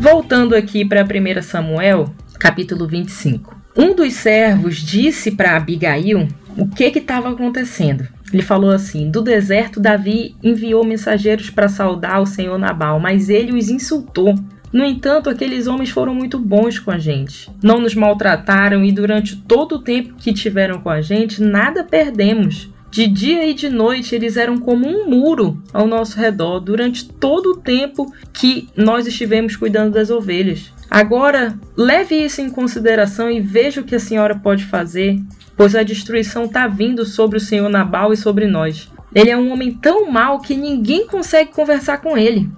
Voltando 0.00 0.56
aqui 0.56 0.84
para 0.84 1.04
1 1.04 1.40
Samuel, 1.42 2.12
capítulo 2.36 2.88
25. 2.88 3.54
Um 3.76 3.94
dos 3.94 4.12
servos 4.14 4.78
disse 4.78 5.30
para 5.30 5.56
Abigail 5.56 6.26
o 6.56 6.66
que 6.66 6.82
estava 6.82 7.30
acontecendo. 7.30 8.08
Ele 8.32 8.42
falou 8.42 8.70
assim: 8.70 9.10
Do 9.10 9.22
deserto, 9.22 9.80
Davi 9.80 10.34
enviou 10.42 10.84
mensageiros 10.84 11.50
para 11.50 11.68
saudar 11.68 12.20
o 12.20 12.26
senhor 12.26 12.58
Nabal, 12.58 13.00
mas 13.00 13.28
ele 13.28 13.52
os 13.52 13.68
insultou. 13.68 14.34
No 14.72 14.84
entanto, 14.84 15.28
aqueles 15.28 15.66
homens 15.66 15.90
foram 15.90 16.14
muito 16.14 16.38
bons 16.38 16.78
com 16.78 16.92
a 16.92 16.98
gente. 16.98 17.50
Não 17.62 17.80
nos 17.80 17.94
maltrataram 17.94 18.84
e 18.84 18.92
durante 18.92 19.36
todo 19.36 19.76
o 19.76 19.78
tempo 19.80 20.14
que 20.16 20.32
tiveram 20.32 20.80
com 20.80 20.88
a 20.88 21.00
gente, 21.00 21.42
nada 21.42 21.82
perdemos. 21.82 22.70
De 22.90 23.06
dia 23.06 23.46
e 23.46 23.54
de 23.54 23.68
noite 23.68 24.14
eles 24.14 24.36
eram 24.36 24.58
como 24.58 24.86
um 24.86 25.08
muro 25.08 25.62
ao 25.72 25.86
nosso 25.86 26.18
redor 26.18 26.58
durante 26.58 27.08
todo 27.08 27.52
o 27.52 27.56
tempo 27.56 28.12
que 28.32 28.68
nós 28.76 29.06
estivemos 29.06 29.54
cuidando 29.54 29.92
das 29.92 30.10
ovelhas. 30.10 30.72
Agora, 30.90 31.56
leve 31.76 32.16
isso 32.16 32.40
em 32.40 32.50
consideração 32.50 33.30
e 33.30 33.40
veja 33.40 33.80
o 33.80 33.84
que 33.84 33.94
a 33.94 34.00
senhora 34.00 34.34
pode 34.34 34.64
fazer, 34.64 35.20
pois 35.60 35.76
a 35.76 35.82
destruição 35.82 36.46
está 36.46 36.66
vindo 36.66 37.04
sobre 37.04 37.36
o 37.36 37.40
senhor 37.40 37.68
Nabal 37.68 38.14
e 38.14 38.16
sobre 38.16 38.46
nós. 38.46 38.90
Ele 39.14 39.28
é 39.28 39.36
um 39.36 39.52
homem 39.52 39.74
tão 39.74 40.10
mau 40.10 40.40
que 40.40 40.56
ninguém 40.56 41.06
consegue 41.06 41.52
conversar 41.52 41.98
com 41.98 42.16
ele. 42.16 42.48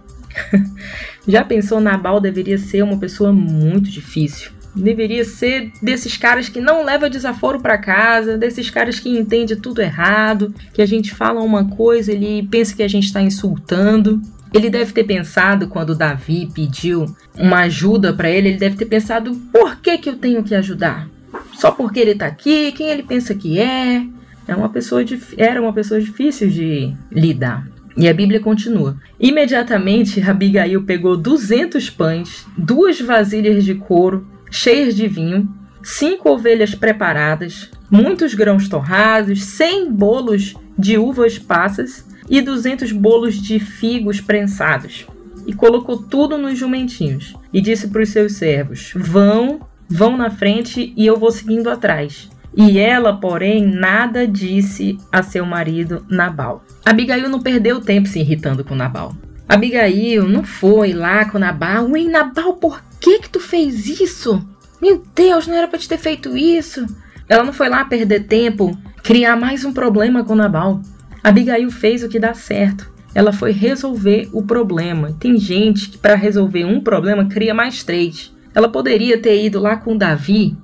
Já 1.26 1.42
pensou, 1.42 1.80
Nabal 1.80 2.21
deveria 2.21 2.56
ser 2.56 2.85
uma 2.85 2.97
pessoa 2.97 3.32
muito 3.32 3.90
difícil. 3.90 4.52
Deveria 4.73 5.25
ser 5.25 5.73
desses 5.82 6.16
caras 6.16 6.49
que 6.49 6.61
não 6.61 6.85
leva 6.85 7.11
desaforo 7.11 7.61
para 7.61 7.76
casa, 7.76 8.38
desses 8.38 8.71
caras 8.71 9.00
que 9.00 9.09
entende 9.09 9.56
tudo 9.56 9.82
errado, 9.82 10.54
que 10.73 10.80
a 10.80 10.87
gente 10.87 11.12
fala 11.12 11.42
uma 11.42 11.64
coisa, 11.71 12.12
ele 12.12 12.47
pensa 12.49 12.73
que 12.73 12.85
a 12.85 12.88
gente 12.88 13.06
está 13.06 13.21
insultando. 13.21 14.23
Ele 14.54 14.71
deve 14.71 14.92
ter 14.92 15.02
pensado 15.02 15.66
quando 15.66 15.97
Davi 15.97 16.49
pediu 16.54 17.12
uma 17.37 17.62
ajuda 17.62 18.12
para 18.12 18.30
ele, 18.30 18.50
ele 18.50 18.59
deve 18.59 18.76
ter 18.76 18.87
pensado: 18.87 19.35
por 19.52 19.80
que, 19.80 19.99
que 19.99 20.09
eu 20.09 20.16
tenho 20.16 20.44
que 20.44 20.54
ajudar? 20.54 21.09
Só 21.54 21.70
porque 21.70 22.00
ele 22.00 22.12
está 22.12 22.26
aqui? 22.26 22.72
Quem 22.72 22.88
ele 22.88 23.02
pensa 23.02 23.34
que 23.34 23.58
é? 23.58 24.06
É 24.46 24.54
uma 24.54 24.68
pessoa 24.68 25.02
era 25.36 25.60
uma 25.60 25.72
pessoa 25.72 26.00
difícil 26.00 26.48
de 26.48 26.94
lidar. 27.10 27.66
E 27.96 28.08
a 28.08 28.14
Bíblia 28.14 28.40
continua. 28.40 28.96
Imediatamente, 29.20 30.20
Abigail 30.20 30.82
pegou 30.82 31.16
200 31.16 31.90
pães, 31.90 32.46
duas 32.56 33.00
vasilhas 33.00 33.64
de 33.64 33.74
couro 33.74 34.26
cheias 34.52 34.94
de 34.94 35.08
vinho, 35.08 35.48
cinco 35.82 36.28
ovelhas 36.28 36.74
preparadas, 36.74 37.70
muitos 37.90 38.34
grãos 38.34 38.68
torrados, 38.68 39.42
100 39.44 39.90
bolos 39.90 40.54
de 40.78 40.98
uvas 40.98 41.38
passas 41.38 42.06
e 42.28 42.40
200 42.42 42.92
bolos 42.92 43.34
de 43.34 43.58
figos 43.58 44.20
prensados. 44.20 45.06
E 45.46 45.52
colocou 45.52 45.96
tudo 45.96 46.38
nos 46.38 46.56
jumentinhos. 46.56 47.34
E 47.52 47.60
disse 47.60 47.88
para 47.88 48.02
os 48.02 48.10
seus 48.10 48.34
servos: 48.34 48.92
Vão, 48.94 49.60
vão 49.92 50.16
na 50.16 50.30
frente 50.30 50.94
e 50.96 51.06
eu 51.06 51.18
vou 51.18 51.30
seguindo 51.30 51.68
atrás. 51.68 52.30
E 52.56 52.78
ela, 52.78 53.14
porém, 53.14 53.64
nada 53.64 54.26
disse 54.26 54.99
a 55.11 55.22
seu 55.22 55.44
marido 55.44 56.04
Nabal. 56.08 56.64
Abigail 56.84 57.28
não 57.28 57.40
perdeu 57.40 57.80
tempo 57.80 58.08
se 58.08 58.20
irritando 58.20 58.64
com 58.64 58.75
Nabal. 58.75 59.14
Abigail 59.49 60.26
não 60.26 60.44
foi 60.44 60.92
lá 60.94 61.26
com 61.26 61.38
Nabal. 61.38 61.90
Ué, 61.90 62.04
Nabal, 62.04 62.54
por 62.54 62.82
que 63.00 63.20
que 63.20 63.28
tu 63.28 63.38
fez 63.38 63.87
isso? 63.87 64.46
Meu 64.80 65.02
Deus, 65.14 65.46
não 65.46 65.54
era 65.54 65.68
para 65.68 65.78
te 65.78 65.88
ter 65.88 65.99
feito 65.99 66.37
isso. 66.37 66.87
Ela 67.28 67.44
não 67.44 67.52
foi 67.52 67.68
lá 67.68 67.84
perder 67.84 68.25
tempo, 68.25 68.76
criar 69.02 69.37
mais 69.37 69.64
um 69.64 69.72
problema 69.72 70.25
com 70.25 70.34
Nabal. 70.34 70.80
Abigail 71.22 71.70
fez 71.70 72.02
o 72.02 72.08
que 72.08 72.18
dá 72.18 72.34
certo. 72.34 72.90
Ela 73.14 73.32
foi 73.32 73.52
resolver 73.52 74.28
o 74.32 74.42
problema. 74.42 75.14
Tem 75.20 75.37
gente 75.37 75.90
que 75.90 75.99
para 75.99 76.14
resolver 76.14 76.64
um 76.64 76.80
problema 76.80 77.26
cria 77.26 77.52
mais 77.52 77.82
três. 77.82 78.31
Ela 78.54 78.68
poderia 78.68 79.18
ter 79.18 79.44
ido 79.44 79.61
lá 79.61 79.76
com 79.76 79.97
Davi, 79.97 80.56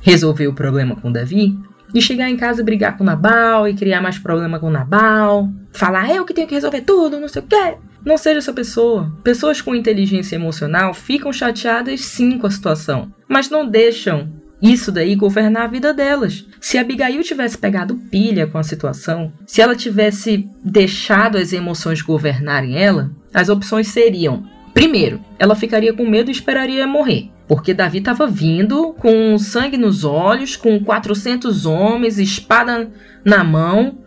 resolver 0.00 0.46
o 0.48 0.54
problema 0.54 0.96
com 0.96 1.12
Davi, 1.12 1.58
e 1.94 2.02
chegar 2.02 2.28
em 2.28 2.36
casa 2.36 2.60
e 2.60 2.64
brigar 2.64 2.98
com 2.98 3.04
Nabal 3.04 3.68
e 3.68 3.74
criar 3.74 4.00
mais 4.00 4.18
problema 4.18 4.58
com 4.58 4.68
Nabal, 4.68 5.48
falar 5.72 6.10
eu 6.10 6.24
que 6.24 6.34
tenho 6.34 6.48
que 6.48 6.54
resolver 6.54 6.80
tudo, 6.80 7.20
não 7.20 7.28
sei 7.28 7.40
o 7.40 7.46
quê. 7.46 7.76
Não 8.04 8.18
seja 8.18 8.38
essa 8.38 8.52
pessoa. 8.52 9.10
Pessoas 9.22 9.62
com 9.62 9.74
inteligência 9.74 10.34
emocional 10.34 10.92
ficam 10.92 11.32
chateadas 11.32 12.00
sim 12.00 12.36
com 12.36 12.46
a 12.46 12.50
situação, 12.50 13.12
mas 13.28 13.48
não 13.48 13.66
deixam 13.66 14.28
isso 14.60 14.90
daí 14.90 15.14
governar 15.14 15.64
a 15.64 15.68
vida 15.68 15.94
delas. 15.94 16.46
Se 16.60 16.78
Abigail 16.78 17.22
tivesse 17.22 17.56
pegado 17.56 17.96
pilha 18.10 18.46
com 18.46 18.58
a 18.58 18.62
situação, 18.62 19.32
se 19.46 19.62
ela 19.62 19.76
tivesse 19.76 20.48
deixado 20.64 21.38
as 21.38 21.52
emoções 21.52 22.02
governarem 22.02 22.76
ela, 22.76 23.10
as 23.32 23.48
opções 23.48 23.88
seriam: 23.88 24.44
primeiro, 24.74 25.20
ela 25.38 25.54
ficaria 25.54 25.92
com 25.92 26.08
medo 26.08 26.30
e 26.30 26.32
esperaria 26.32 26.86
morrer. 26.86 27.30
Porque 27.46 27.74
Davi 27.74 27.98
estava 27.98 28.26
vindo 28.26 28.94
com 28.94 29.36
sangue 29.38 29.76
nos 29.76 30.04
olhos, 30.04 30.56
com 30.56 30.80
400 30.82 31.66
homens, 31.66 32.18
espada 32.18 32.90
na 33.24 33.44
mão. 33.44 33.98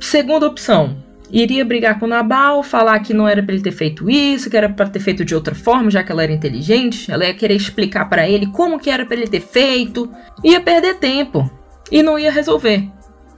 Segunda 0.00 0.46
opção, 0.46 0.96
iria 1.30 1.64
brigar 1.64 1.98
com 1.98 2.06
Nabal, 2.06 2.62
falar 2.62 2.98
que 3.00 3.12
não 3.12 3.28
era 3.28 3.42
para 3.42 3.54
ele 3.54 3.62
ter 3.62 3.72
feito 3.72 4.08
isso, 4.08 4.48
que 4.48 4.56
era 4.56 4.68
para 4.68 4.88
ter 4.88 5.00
feito 5.00 5.24
de 5.24 5.34
outra 5.34 5.54
forma, 5.54 5.90
já 5.90 6.02
que 6.02 6.10
ela 6.10 6.22
era 6.22 6.32
inteligente. 6.32 7.10
Ela 7.10 7.26
ia 7.26 7.34
querer 7.34 7.54
explicar 7.54 8.06
para 8.08 8.28
ele 8.28 8.46
como 8.46 8.78
que 8.78 8.90
era 8.90 9.04
para 9.04 9.16
ele 9.16 9.28
ter 9.28 9.40
feito. 9.40 10.10
Ia 10.42 10.60
perder 10.60 10.94
tempo 10.94 11.50
e 11.90 12.02
não 12.02 12.18
ia 12.18 12.30
resolver. 12.30 12.88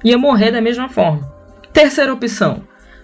Ia 0.05 0.17
morrer 0.17 0.53
da 0.53 0.61
mesma 0.61 0.89
forma. 0.89 1.29
Terceira 1.73 2.13
opção: 2.13 2.63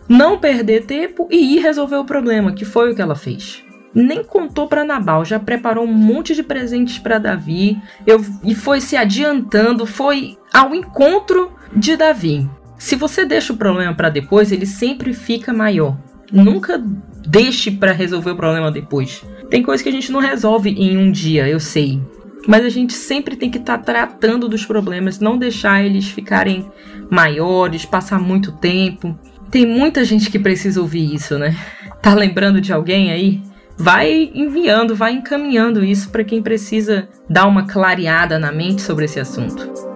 não 0.09 0.39
perder 0.39 0.85
tempo 0.87 1.29
e 1.31 1.57
ir 1.57 1.61
resolver 1.61 1.97
o 1.97 2.05
problema, 2.05 2.53
que 2.53 2.65
foi 2.65 2.93
o 2.93 2.95
que 2.95 3.03
ela 3.03 3.17
fez. 3.17 3.66
Nem 3.99 4.23
contou 4.23 4.69
para 4.69 4.85
Nabal, 4.85 5.25
já 5.25 5.41
preparou 5.41 5.85
um 5.85 5.93
monte 5.93 6.35
de 6.35 6.43
presentes 6.43 6.99
para 6.99 7.19
Davi 7.19 7.81
eu, 8.07 8.23
e 8.45 8.55
foi 8.55 8.79
se 8.79 8.95
adiantando, 8.95 9.87
foi 9.87 10.37
ao 10.53 10.75
encontro 10.75 11.51
de 11.75 11.97
Davi. 11.97 12.47
Se 12.77 12.95
você 12.95 13.25
deixa 13.25 13.55
o 13.55 13.57
problema 13.57 13.95
para 13.95 14.11
depois, 14.11 14.53
ele 14.53 14.67
sempre 14.67 15.15
fica 15.15 15.51
maior. 15.51 15.97
Nunca 16.31 16.79
deixe 17.27 17.71
para 17.71 17.93
resolver 17.93 18.33
o 18.33 18.37
problema 18.37 18.71
depois. 18.71 19.25
Tem 19.49 19.63
coisa 19.63 19.83
que 19.83 19.89
a 19.89 19.93
gente 19.93 20.13
não 20.13 20.21
resolve 20.21 20.69
em 20.69 20.99
um 20.99 21.11
dia, 21.11 21.49
eu 21.49 21.59
sei. 21.59 21.99
Mas 22.47 22.67
a 22.67 22.69
gente 22.69 22.93
sempre 22.93 23.35
tem 23.35 23.51
que 23.51 23.57
estar 23.57 23.79
tá 23.79 23.85
tratando 23.85 24.47
dos 24.47 24.67
problemas, 24.67 25.19
não 25.19 25.39
deixar 25.39 25.83
eles 25.83 26.11
ficarem 26.11 26.71
maiores, 27.11 27.87
passar 27.87 28.21
muito 28.21 28.53
tempo. 28.53 29.19
Tem 29.51 29.65
muita 29.65 30.05
gente 30.05 30.31
que 30.31 30.39
precisa 30.39 30.83
ouvir 30.83 31.15
isso, 31.15 31.39
né? 31.39 31.57
Tá 32.03 32.13
lembrando 32.15 32.61
de 32.61 32.75
alguém 32.75 33.11
aí? 33.11 33.41
Vai 33.77 34.31
enviando, 34.35 34.97
vai 34.97 35.13
encaminhando 35.13 35.85
isso 35.85 36.11
para 36.11 36.25
quem 36.25 36.43
precisa 36.43 37.09
dar 37.29 37.47
uma 37.47 37.67
clareada 37.67 38.39
na 38.39 38.51
mente 38.51 38.81
sobre 38.81 39.05
esse 39.05 39.21
assunto. 39.21 39.87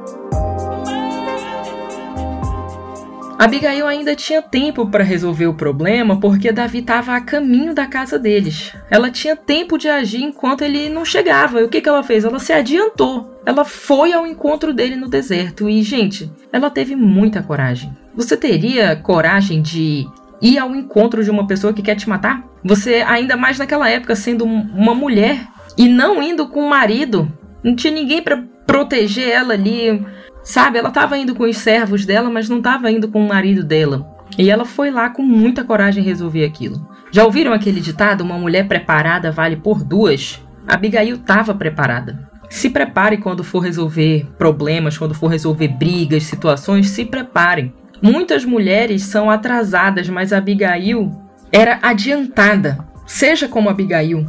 Abigail 3.41 3.87
ainda 3.87 4.15
tinha 4.15 4.43
tempo 4.43 4.87
para 4.89 5.03
resolver 5.03 5.47
o 5.47 5.55
problema 5.55 6.21
porque 6.21 6.53
Davi 6.53 6.81
estava 6.81 7.17
a 7.17 7.23
caminho 7.23 7.75
da 7.75 7.87
casa 7.87 8.19
deles. 8.19 8.75
Ela 8.91 9.11
tinha 9.11 9.35
tempo 9.35 9.79
de 9.79 9.89
agir 9.89 10.23
enquanto 10.23 10.61
ele 10.61 10.91
não 10.91 11.07
chegava. 11.07 11.59
E 11.59 11.65
o 11.65 11.69
que, 11.71 11.81
que 11.81 11.89
ela 11.89 12.03
fez? 12.03 12.23
Ela 12.23 12.39
se 12.39 12.53
adiantou. 12.53 13.41
Ela 13.47 13.65
foi 13.65 14.13
ao 14.13 14.27
encontro 14.27 14.75
dele 14.75 14.95
no 14.95 15.09
deserto. 15.09 15.71
E, 15.71 15.83
gente, 15.83 16.31
ela 16.53 16.69
teve 16.69 16.95
muita 16.95 17.43
coragem. 17.43 17.97
Você 18.15 18.37
teria 18.37 18.95
coragem 18.95 19.63
de 19.63 20.07
ir 20.41 20.59
ao 20.59 20.75
encontro 20.75 21.23
de 21.23 21.31
uma 21.31 21.47
pessoa 21.47 21.73
que 21.73 21.83
quer 21.83 21.95
te 21.95 22.09
matar? 22.09 22.45
Você, 22.65 23.05
ainda 23.07 23.37
mais 23.37 23.59
naquela 23.59 23.89
época, 23.89 24.15
sendo 24.15 24.45
uma 24.45 24.95
mulher 24.95 25.47
e 25.77 25.89
não 25.89 26.23
indo 26.23 26.49
com 26.49 26.61
o 26.61 26.71
marido, 26.71 27.31
não 27.63 27.75
tinha 27.75 27.93
ninguém 27.93 28.23
para 28.23 28.45
proteger 28.67 29.29
ela 29.29 29.55
ali 29.55 30.05
Sabe, 30.43 30.79
ela 30.79 30.89
estava 30.89 31.19
indo 31.19 31.35
com 31.35 31.45
os 31.45 31.59
servos 31.59 32.07
dela, 32.07 32.31
mas 32.31 32.49
não 32.49 32.59
estava 32.59 32.91
indo 32.91 33.09
com 33.09 33.25
o 33.25 33.29
marido 33.29 33.63
dela. 33.63 34.07
E 34.39 34.51
ela 34.51 34.65
foi 34.65 34.91
lá 34.91 35.11
com 35.11 35.23
muita 35.23 35.65
coragem 35.65 36.03
resolver 36.03 36.45
aquilo. 36.45 36.89
Já 37.11 37.25
ouviram 37.25 37.53
aquele 37.53 37.81
ditado: 37.81 38.23
uma 38.23 38.39
mulher 38.39 38.67
preparada 38.67 39.31
vale 39.31 39.57
por 39.57 39.85
duas? 39.85 40.41
Abigail 40.67 41.17
estava 41.17 41.55
preparada. 41.55 42.29
Se 42.49 42.71
prepare 42.71 43.19
quando 43.19 43.45
for 43.45 43.61
resolver 43.61 44.27
problemas, 44.37 44.99
quando 44.99 45.15
for 45.15 45.29
resolver 45.29 45.69
brigas, 45.69 46.25
situações, 46.25 46.89
se 46.91 47.05
preparem. 47.05 47.73
Muitas 48.03 48.45
mulheres 48.45 49.03
são 49.03 49.31
atrasadas, 49.31 50.09
mas 50.09 50.33
Abigail 50.33 51.11
era 51.53 51.79
adiantada. 51.83 52.79
Seja 53.07 53.49
como 53.49 53.69
Abigail. 53.69 54.27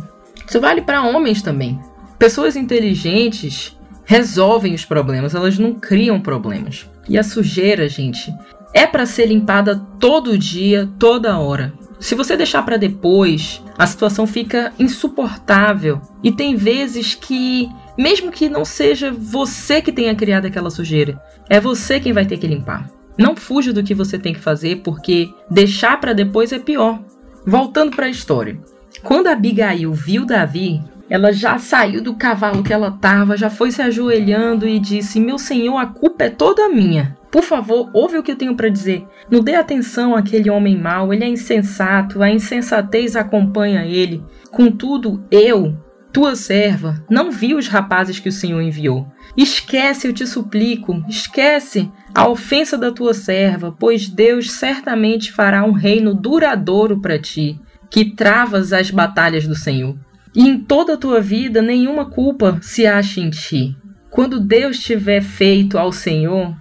Isso 0.47 0.59
vale 0.59 0.81
para 0.81 1.03
homens 1.03 1.41
também. 1.41 1.79
Pessoas 2.19 2.55
inteligentes 2.55 3.77
resolvem 4.03 4.73
os 4.73 4.83
problemas, 4.83 5.33
elas 5.33 5.57
não 5.57 5.73
criam 5.73 6.19
problemas. 6.19 6.89
E 7.07 7.17
a 7.17 7.23
sujeira, 7.23 7.87
gente, 7.87 8.33
é 8.73 8.85
para 8.85 9.05
ser 9.05 9.27
limpada 9.27 9.81
todo 9.99 10.37
dia, 10.37 10.89
toda 10.99 11.39
hora. 11.39 11.73
Se 11.99 12.15
você 12.15 12.35
deixar 12.35 12.63
para 12.63 12.77
depois, 12.77 13.61
a 13.77 13.85
situação 13.85 14.25
fica 14.25 14.73
insuportável. 14.77 16.01
E 16.23 16.31
tem 16.31 16.55
vezes 16.55 17.15
que, 17.15 17.69
mesmo 17.97 18.31
que 18.31 18.49
não 18.49 18.65
seja 18.65 19.11
você 19.11 19.81
que 19.81 19.91
tenha 19.91 20.15
criado 20.15 20.47
aquela 20.47 20.69
sujeira, 20.69 21.21
é 21.47 21.59
você 21.59 21.99
quem 21.99 22.11
vai 22.11 22.25
ter 22.25 22.37
que 22.37 22.47
limpar. 22.47 22.89
Não 23.21 23.35
fuja 23.35 23.71
do 23.71 23.83
que 23.83 23.93
você 23.93 24.17
tem 24.17 24.33
que 24.33 24.39
fazer, 24.39 24.77
porque 24.77 25.31
deixar 25.47 25.99
para 25.99 26.11
depois 26.11 26.51
é 26.51 26.57
pior. 26.57 26.99
Voltando 27.45 27.95
para 27.95 28.07
a 28.07 28.09
história. 28.09 28.59
Quando 29.03 29.27
Abigail 29.27 29.93
viu 29.93 30.25
Davi, 30.25 30.81
ela 31.07 31.31
já 31.31 31.59
saiu 31.59 32.01
do 32.01 32.15
cavalo 32.15 32.63
que 32.63 32.73
ela 32.73 32.87
estava, 32.87 33.37
já 33.37 33.47
foi 33.47 33.69
se 33.69 33.79
ajoelhando 33.79 34.67
e 34.67 34.79
disse: 34.79 35.19
Meu 35.19 35.37
senhor, 35.37 35.77
a 35.77 35.85
culpa 35.85 36.23
é 36.23 36.29
toda 36.31 36.67
minha. 36.69 37.15
Por 37.29 37.43
favor, 37.43 37.91
ouve 37.93 38.17
o 38.17 38.23
que 38.23 38.31
eu 38.31 38.35
tenho 38.35 38.55
para 38.55 38.69
dizer. 38.69 39.05
Não 39.29 39.39
dê 39.39 39.53
atenção 39.53 40.15
àquele 40.15 40.49
homem 40.49 40.75
mau, 40.75 41.13
ele 41.13 41.23
é 41.23 41.27
insensato, 41.27 42.23
a 42.23 42.29
insensatez 42.31 43.15
acompanha 43.15 43.85
ele. 43.85 44.23
Contudo, 44.49 45.23
eu, 45.29 45.77
tua 46.11 46.35
serva, 46.35 47.05
não 47.09 47.31
vi 47.31 47.53
os 47.53 47.67
rapazes 47.67 48.19
que 48.19 48.29
o 48.29 48.33
Senhor 48.33 48.61
enviou. 48.61 49.07
Esquece, 49.35 50.07
eu 50.07 50.13
te 50.13 50.27
suplico, 50.27 51.03
esquece 51.07 51.89
a 52.13 52.27
ofensa 52.27 52.77
da 52.77 52.91
tua 52.91 53.13
serva, 53.13 53.75
pois 53.77 54.09
Deus 54.09 54.51
certamente 54.51 55.31
fará 55.31 55.63
um 55.63 55.71
reino 55.71 56.13
duradouro 56.13 56.99
para 56.99 57.19
ti, 57.19 57.59
que 57.89 58.13
travas 58.13 58.73
as 58.73 58.91
batalhas 58.91 59.47
do 59.47 59.55
Senhor. 59.55 59.97
E 60.35 60.47
em 60.47 60.59
toda 60.59 60.93
a 60.93 60.97
tua 60.97 61.21
vida 61.21 61.61
nenhuma 61.61 62.09
culpa 62.09 62.59
se 62.61 62.85
acha 62.85 63.19
em 63.19 63.29
ti. 63.29 63.75
Quando 64.09 64.39
Deus 64.39 64.79
tiver 64.79 65.21
feito 65.21 65.77
ao 65.77 65.91
Senhor 65.91 66.55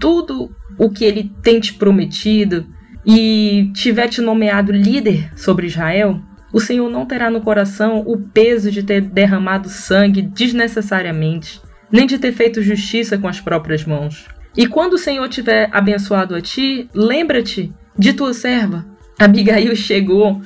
tudo 0.00 0.50
o 0.78 0.90
que 0.90 1.04
ele 1.04 1.32
tem 1.42 1.60
te 1.60 1.74
prometido 1.74 2.66
e 3.04 3.70
tiver 3.72 4.08
te 4.08 4.20
nomeado 4.20 4.72
líder 4.72 5.30
sobre 5.36 5.66
Israel, 5.66 6.20
o 6.52 6.60
Senhor 6.60 6.90
não 6.90 7.06
terá 7.06 7.30
no 7.30 7.40
coração 7.40 8.02
o 8.06 8.18
peso 8.18 8.70
de 8.70 8.82
ter 8.82 9.00
derramado 9.00 9.68
sangue 9.68 10.22
desnecessariamente, 10.22 11.60
nem 11.90 12.06
de 12.06 12.18
ter 12.18 12.32
feito 12.32 12.62
justiça 12.62 13.18
com 13.18 13.28
as 13.28 13.40
próprias 13.40 13.84
mãos. 13.84 14.26
E 14.56 14.66
quando 14.66 14.94
o 14.94 14.98
Senhor 14.98 15.28
tiver 15.28 15.68
abençoado 15.72 16.34
a 16.34 16.40
ti, 16.40 16.88
lembra-te 16.94 17.72
de 17.98 18.12
tua 18.12 18.32
serva. 18.32 18.86
Abigail 19.18 19.74
chegou 19.74 20.40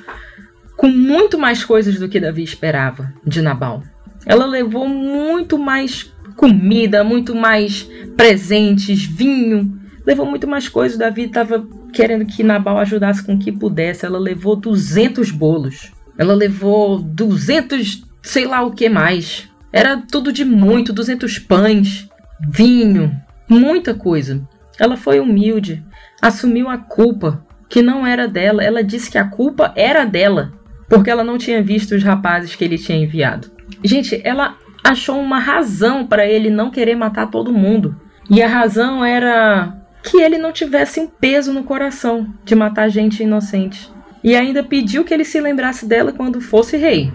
com 0.75 0.87
muito 0.87 1.37
mais 1.37 1.63
coisas 1.63 1.99
do 1.99 2.09
que 2.09 2.19
Davi 2.19 2.43
esperava 2.43 3.13
de 3.25 3.41
Nabal. 3.41 3.83
Ela 4.25 4.45
levou 4.45 4.87
muito 4.87 5.57
mais 5.57 6.11
comida, 6.35 7.03
muito 7.03 7.35
mais 7.35 7.89
presentes, 8.15 9.03
vinho, 9.03 9.79
levou 10.05 10.25
muito 10.25 10.47
mais 10.47 10.67
coisas. 10.67 10.97
Davi 10.97 11.23
estava 11.23 11.65
querendo 11.93 12.25
que 12.25 12.43
Nabal 12.43 12.79
ajudasse 12.79 13.23
com 13.23 13.35
o 13.35 13.39
que 13.39 13.51
pudesse. 13.51 14.05
Ela 14.05 14.19
levou 14.19 14.55
200 14.55 15.31
bolos. 15.31 15.91
Ela 16.17 16.33
levou 16.33 16.99
200, 16.99 18.03
sei 18.21 18.45
lá 18.45 18.61
o 18.61 18.71
que 18.71 18.89
mais. 18.89 19.50
Era 19.71 19.97
tudo 19.97 20.33
de 20.33 20.43
muito, 20.43 20.91
200 20.91 21.39
pães, 21.39 22.09
vinho, 22.39 23.15
muita 23.47 23.93
coisa. 23.93 24.41
Ela 24.79 24.97
foi 24.97 25.19
humilde, 25.19 25.83
assumiu 26.21 26.69
a 26.69 26.77
culpa 26.77 27.45
que 27.69 27.81
não 27.81 28.05
era 28.05 28.27
dela. 28.27 28.63
Ela 28.63 28.83
disse 28.83 29.09
que 29.09 29.17
a 29.17 29.27
culpa 29.27 29.71
era 29.75 30.05
dela, 30.05 30.51
porque 30.89 31.09
ela 31.09 31.23
não 31.23 31.37
tinha 31.37 31.63
visto 31.63 31.95
os 31.95 32.03
rapazes 32.03 32.55
que 32.55 32.63
ele 32.63 32.77
tinha 32.77 32.97
enviado. 32.97 33.49
Gente, 33.83 34.19
ela 34.23 34.57
achou 34.83 35.19
uma 35.19 35.39
razão 35.39 36.05
para 36.05 36.25
ele 36.25 36.49
não 36.49 36.69
querer 36.69 36.95
matar 36.95 37.27
todo 37.27 37.53
mundo. 37.53 37.95
E 38.29 38.41
a 38.41 38.47
razão 38.47 39.03
era 39.03 39.77
que 40.03 40.17
ele 40.17 40.37
não 40.37 40.51
tivesse 40.51 40.99
um 40.99 41.07
peso 41.07 41.53
no 41.53 41.63
coração 41.63 42.33
de 42.43 42.55
matar 42.55 42.89
gente 42.89 43.23
inocente. 43.23 43.89
E 44.23 44.35
ainda 44.35 44.63
pediu 44.63 45.03
que 45.03 45.13
ele 45.13 45.25
se 45.25 45.39
lembrasse 45.39 45.85
dela 45.85 46.11
quando 46.11 46.41
fosse 46.41 46.77
rei. 46.77 47.11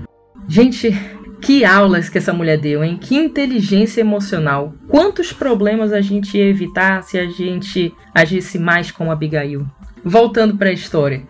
Gente, 0.49 0.95
que 1.41 1.65
aulas 1.65 2.09
que 2.09 2.19
essa 2.19 2.33
mulher 2.33 2.59
deu, 2.59 2.83
hein? 2.83 2.99
Que 3.01 3.17
inteligência 3.17 4.01
emocional. 4.01 4.75
Quantos 4.89 5.33
problemas 5.33 5.93
a 5.93 6.01
gente 6.01 6.37
ia 6.37 6.49
evitar 6.49 7.03
se 7.03 7.19
a 7.19 7.27
gente 7.27 7.95
agisse 8.15 8.59
mais 8.59 8.91
como 8.91 9.11
Abigail? 9.11 9.67
Voltando 10.05 10.57
para 10.57 10.71
a 10.71 10.73
história. 10.73 11.23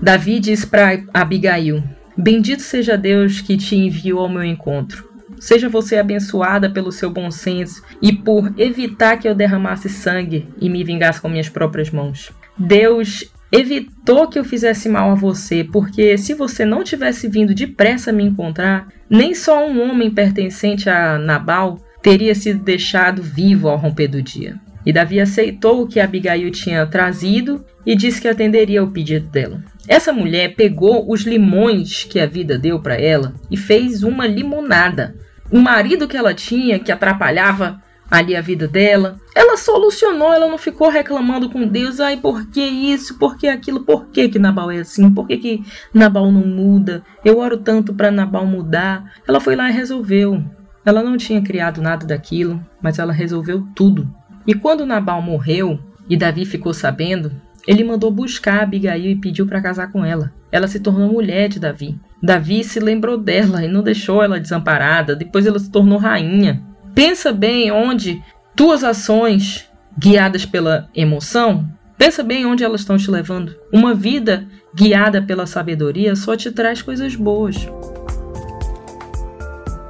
Davi 0.00 0.40
diz 0.40 0.64
para 0.64 1.02
Abigail: 1.12 1.82
Bendito 2.16 2.62
seja 2.62 2.96
Deus 2.96 3.40
que 3.40 3.56
te 3.56 3.76
enviou 3.76 4.20
ao 4.20 4.28
meu 4.28 4.44
encontro. 4.44 5.10
Seja 5.38 5.68
você 5.68 5.96
abençoada 5.96 6.70
pelo 6.70 6.92
seu 6.92 7.10
bom 7.10 7.30
senso 7.30 7.82
e 8.00 8.12
por 8.12 8.52
evitar 8.56 9.16
que 9.16 9.28
eu 9.28 9.34
derramasse 9.34 9.88
sangue 9.88 10.48
e 10.60 10.68
me 10.68 10.84
vingasse 10.84 11.20
com 11.20 11.28
minhas 11.28 11.48
próprias 11.48 11.90
mãos. 11.90 12.30
Deus 12.56 13.32
evitou 13.52 14.26
que 14.28 14.38
eu 14.38 14.44
fizesse 14.44 14.88
mal 14.88 15.10
a 15.10 15.14
você, 15.14 15.62
porque 15.62 16.16
se 16.16 16.32
você 16.32 16.64
não 16.64 16.82
tivesse 16.82 17.28
vindo 17.28 17.54
depressa 17.54 18.10
me 18.10 18.24
encontrar, 18.24 18.88
nem 19.08 19.34
só 19.34 19.68
um 19.68 19.82
homem 19.82 20.10
pertencente 20.10 20.88
a 20.88 21.18
Nabal 21.18 21.78
teria 22.02 22.34
sido 22.34 22.64
deixado 22.64 23.22
vivo 23.22 23.68
ao 23.68 23.76
romper 23.76 24.08
do 24.08 24.22
dia. 24.22 24.58
E 24.84 24.92
Davi 24.92 25.20
aceitou 25.20 25.82
o 25.82 25.86
que 25.86 26.00
Abigail 26.00 26.50
tinha 26.50 26.84
trazido 26.86 27.64
e 27.86 27.94
disse 27.94 28.20
que 28.20 28.26
atenderia 28.26 28.80
ao 28.80 28.90
pedido 28.90 29.28
dela. 29.28 29.62
Essa 29.86 30.12
mulher 30.12 30.56
pegou 30.56 31.08
os 31.08 31.22
limões 31.22 32.04
que 32.04 32.18
a 32.18 32.26
vida 32.26 32.58
deu 32.58 32.80
para 32.80 33.00
ela 33.00 33.34
e 33.50 33.56
fez 33.56 34.02
uma 34.02 34.26
limonada 34.26 35.14
o 35.52 35.60
marido 35.60 36.08
que 36.08 36.16
ela 36.16 36.32
tinha, 36.32 36.78
que 36.78 36.90
atrapalhava 36.90 37.80
ali 38.12 38.36
a 38.36 38.42
vida 38.42 38.68
dela. 38.68 39.18
Ela 39.34 39.56
solucionou, 39.56 40.34
ela 40.34 40.46
não 40.46 40.58
ficou 40.58 40.90
reclamando 40.90 41.48
com 41.48 41.66
Deus, 41.66 41.98
ai, 41.98 42.18
por 42.18 42.46
que 42.50 42.60
isso, 42.60 43.18
por 43.18 43.38
que 43.38 43.48
aquilo, 43.48 43.80
por 43.80 44.08
que 44.08 44.28
que 44.28 44.38
Nabal 44.38 44.70
é 44.70 44.80
assim, 44.80 45.10
por 45.10 45.26
que 45.26 45.38
que 45.38 45.64
Nabal 45.94 46.30
não 46.30 46.46
muda, 46.46 47.02
eu 47.24 47.38
oro 47.38 47.56
tanto 47.56 47.94
para 47.94 48.10
Nabal 48.10 48.44
mudar. 48.44 49.14
Ela 49.26 49.40
foi 49.40 49.56
lá 49.56 49.70
e 49.70 49.72
resolveu. 49.72 50.44
Ela 50.84 51.02
não 51.02 51.16
tinha 51.16 51.40
criado 51.40 51.80
nada 51.80 52.06
daquilo, 52.06 52.62
mas 52.82 52.98
ela 52.98 53.14
resolveu 53.14 53.66
tudo. 53.74 54.06
E 54.46 54.52
quando 54.52 54.84
Nabal 54.84 55.22
morreu 55.22 55.78
e 56.06 56.14
Davi 56.14 56.44
ficou 56.44 56.74
sabendo, 56.74 57.32
ele 57.66 57.82
mandou 57.82 58.10
buscar 58.10 58.62
Abigail 58.62 59.12
e 59.12 59.16
pediu 59.16 59.46
para 59.46 59.62
casar 59.62 59.90
com 59.90 60.04
ela. 60.04 60.30
Ela 60.50 60.68
se 60.68 60.80
tornou 60.80 61.10
mulher 61.10 61.48
de 61.48 61.58
Davi. 61.58 61.98
Davi 62.22 62.62
se 62.62 62.78
lembrou 62.78 63.16
dela 63.16 63.64
e 63.64 63.68
não 63.68 63.82
deixou 63.82 64.22
ela 64.22 64.38
desamparada. 64.38 65.16
Depois 65.16 65.46
ela 65.46 65.58
se 65.58 65.70
tornou 65.70 65.96
rainha. 65.96 66.62
Pensa 66.94 67.32
bem 67.32 67.70
onde 67.70 68.22
tuas 68.54 68.84
ações, 68.84 69.68
guiadas 69.98 70.44
pela 70.44 70.88
emoção, 70.94 71.68
pensa 71.96 72.22
bem 72.22 72.44
onde 72.44 72.62
elas 72.62 72.82
estão 72.82 72.96
te 72.96 73.10
levando. 73.10 73.54
Uma 73.72 73.94
vida 73.94 74.46
guiada 74.74 75.22
pela 75.22 75.46
sabedoria 75.46 76.14
só 76.14 76.36
te 76.36 76.50
traz 76.50 76.82
coisas 76.82 77.14
boas. 77.14 77.56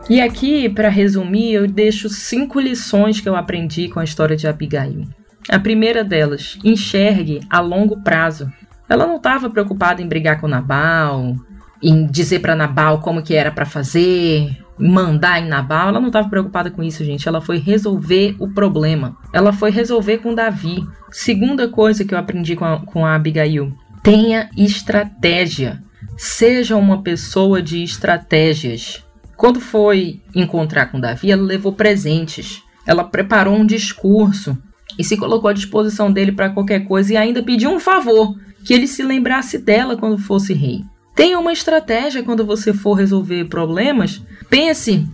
E 0.08 0.20
aqui, 0.20 0.68
para 0.68 0.88
resumir, 0.88 1.52
eu 1.52 1.66
deixo 1.66 2.08
cinco 2.08 2.60
lições 2.60 3.20
que 3.20 3.28
eu 3.28 3.36
aprendi 3.36 3.88
com 3.88 4.00
a 4.00 4.04
história 4.04 4.36
de 4.36 4.46
Abigail. 4.46 5.06
A 5.48 5.58
primeira 5.58 6.04
delas, 6.04 6.58
enxergue 6.62 7.40
a 7.48 7.60
longo 7.60 8.02
prazo. 8.02 8.52
Ela 8.88 9.06
não 9.06 9.16
estava 9.16 9.48
preocupada 9.48 10.02
em 10.02 10.08
brigar 10.08 10.40
com 10.40 10.46
Nabal, 10.46 11.34
em 11.82 12.06
dizer 12.06 12.40
para 12.40 12.54
Nabal 12.54 13.00
como 13.00 13.22
que 13.22 13.34
era 13.34 13.50
para 13.50 13.64
fazer, 13.64 14.62
mandar 14.78 15.40
em 15.40 15.48
Nabal, 15.48 15.88
ela 15.88 16.00
não 16.00 16.08
estava 16.08 16.28
preocupada 16.28 16.70
com 16.70 16.82
isso, 16.82 17.04
gente. 17.04 17.28
Ela 17.28 17.40
foi 17.40 17.58
resolver 17.58 18.35
o 18.38 18.48
problema. 18.48 19.16
Ela 19.32 19.52
foi 19.52 19.70
resolver 19.70 20.18
com 20.18 20.35
Davi. 20.35 20.87
Segunda 21.11 21.68
coisa 21.68 22.04
que 22.04 22.14
eu 22.14 22.18
aprendi 22.18 22.56
com 22.56 22.64
a, 22.64 22.80
com 22.80 23.04
a 23.04 23.14
Abigail: 23.14 23.72
tenha 24.02 24.48
estratégia. 24.56 25.82
Seja 26.16 26.76
uma 26.76 27.02
pessoa 27.02 27.62
de 27.62 27.82
estratégias. 27.82 29.04
Quando 29.37 29.61
foi 29.61 30.20
encontrar 30.35 30.87
com 30.87 31.00
Davi, 31.00 31.30
ela 31.30 31.42
levou 31.42 31.72
presentes. 31.72 32.62
Ela 32.87 33.04
preparou 33.04 33.56
um 33.56 33.66
discurso 33.66 34.56
e 34.98 35.04
se 35.04 35.16
colocou 35.16 35.48
à 35.48 35.52
disposição 35.52 36.12
dele 36.12 36.32
para 36.32 36.50
qualquer 36.50 36.85
coisa 36.85 37.12
e 37.12 37.16
ainda 37.16 37.42
pediu 37.42 37.70
um 37.70 37.80
favor, 37.80 38.37
que 38.64 38.74
ele 38.74 38.87
se 38.87 39.02
lembrasse 39.02 39.58
dela 39.58 39.96
quando 39.96 40.18
fosse 40.18 40.52
rei. 40.52 40.82
Tenha 41.14 41.38
uma 41.38 41.53
estratégia 41.53 42.22
quando 42.22 42.44
você 42.44 42.72
for 42.72 42.94
resolver 42.94 43.44
problemas. 43.44 44.22
Pense, 44.48 45.07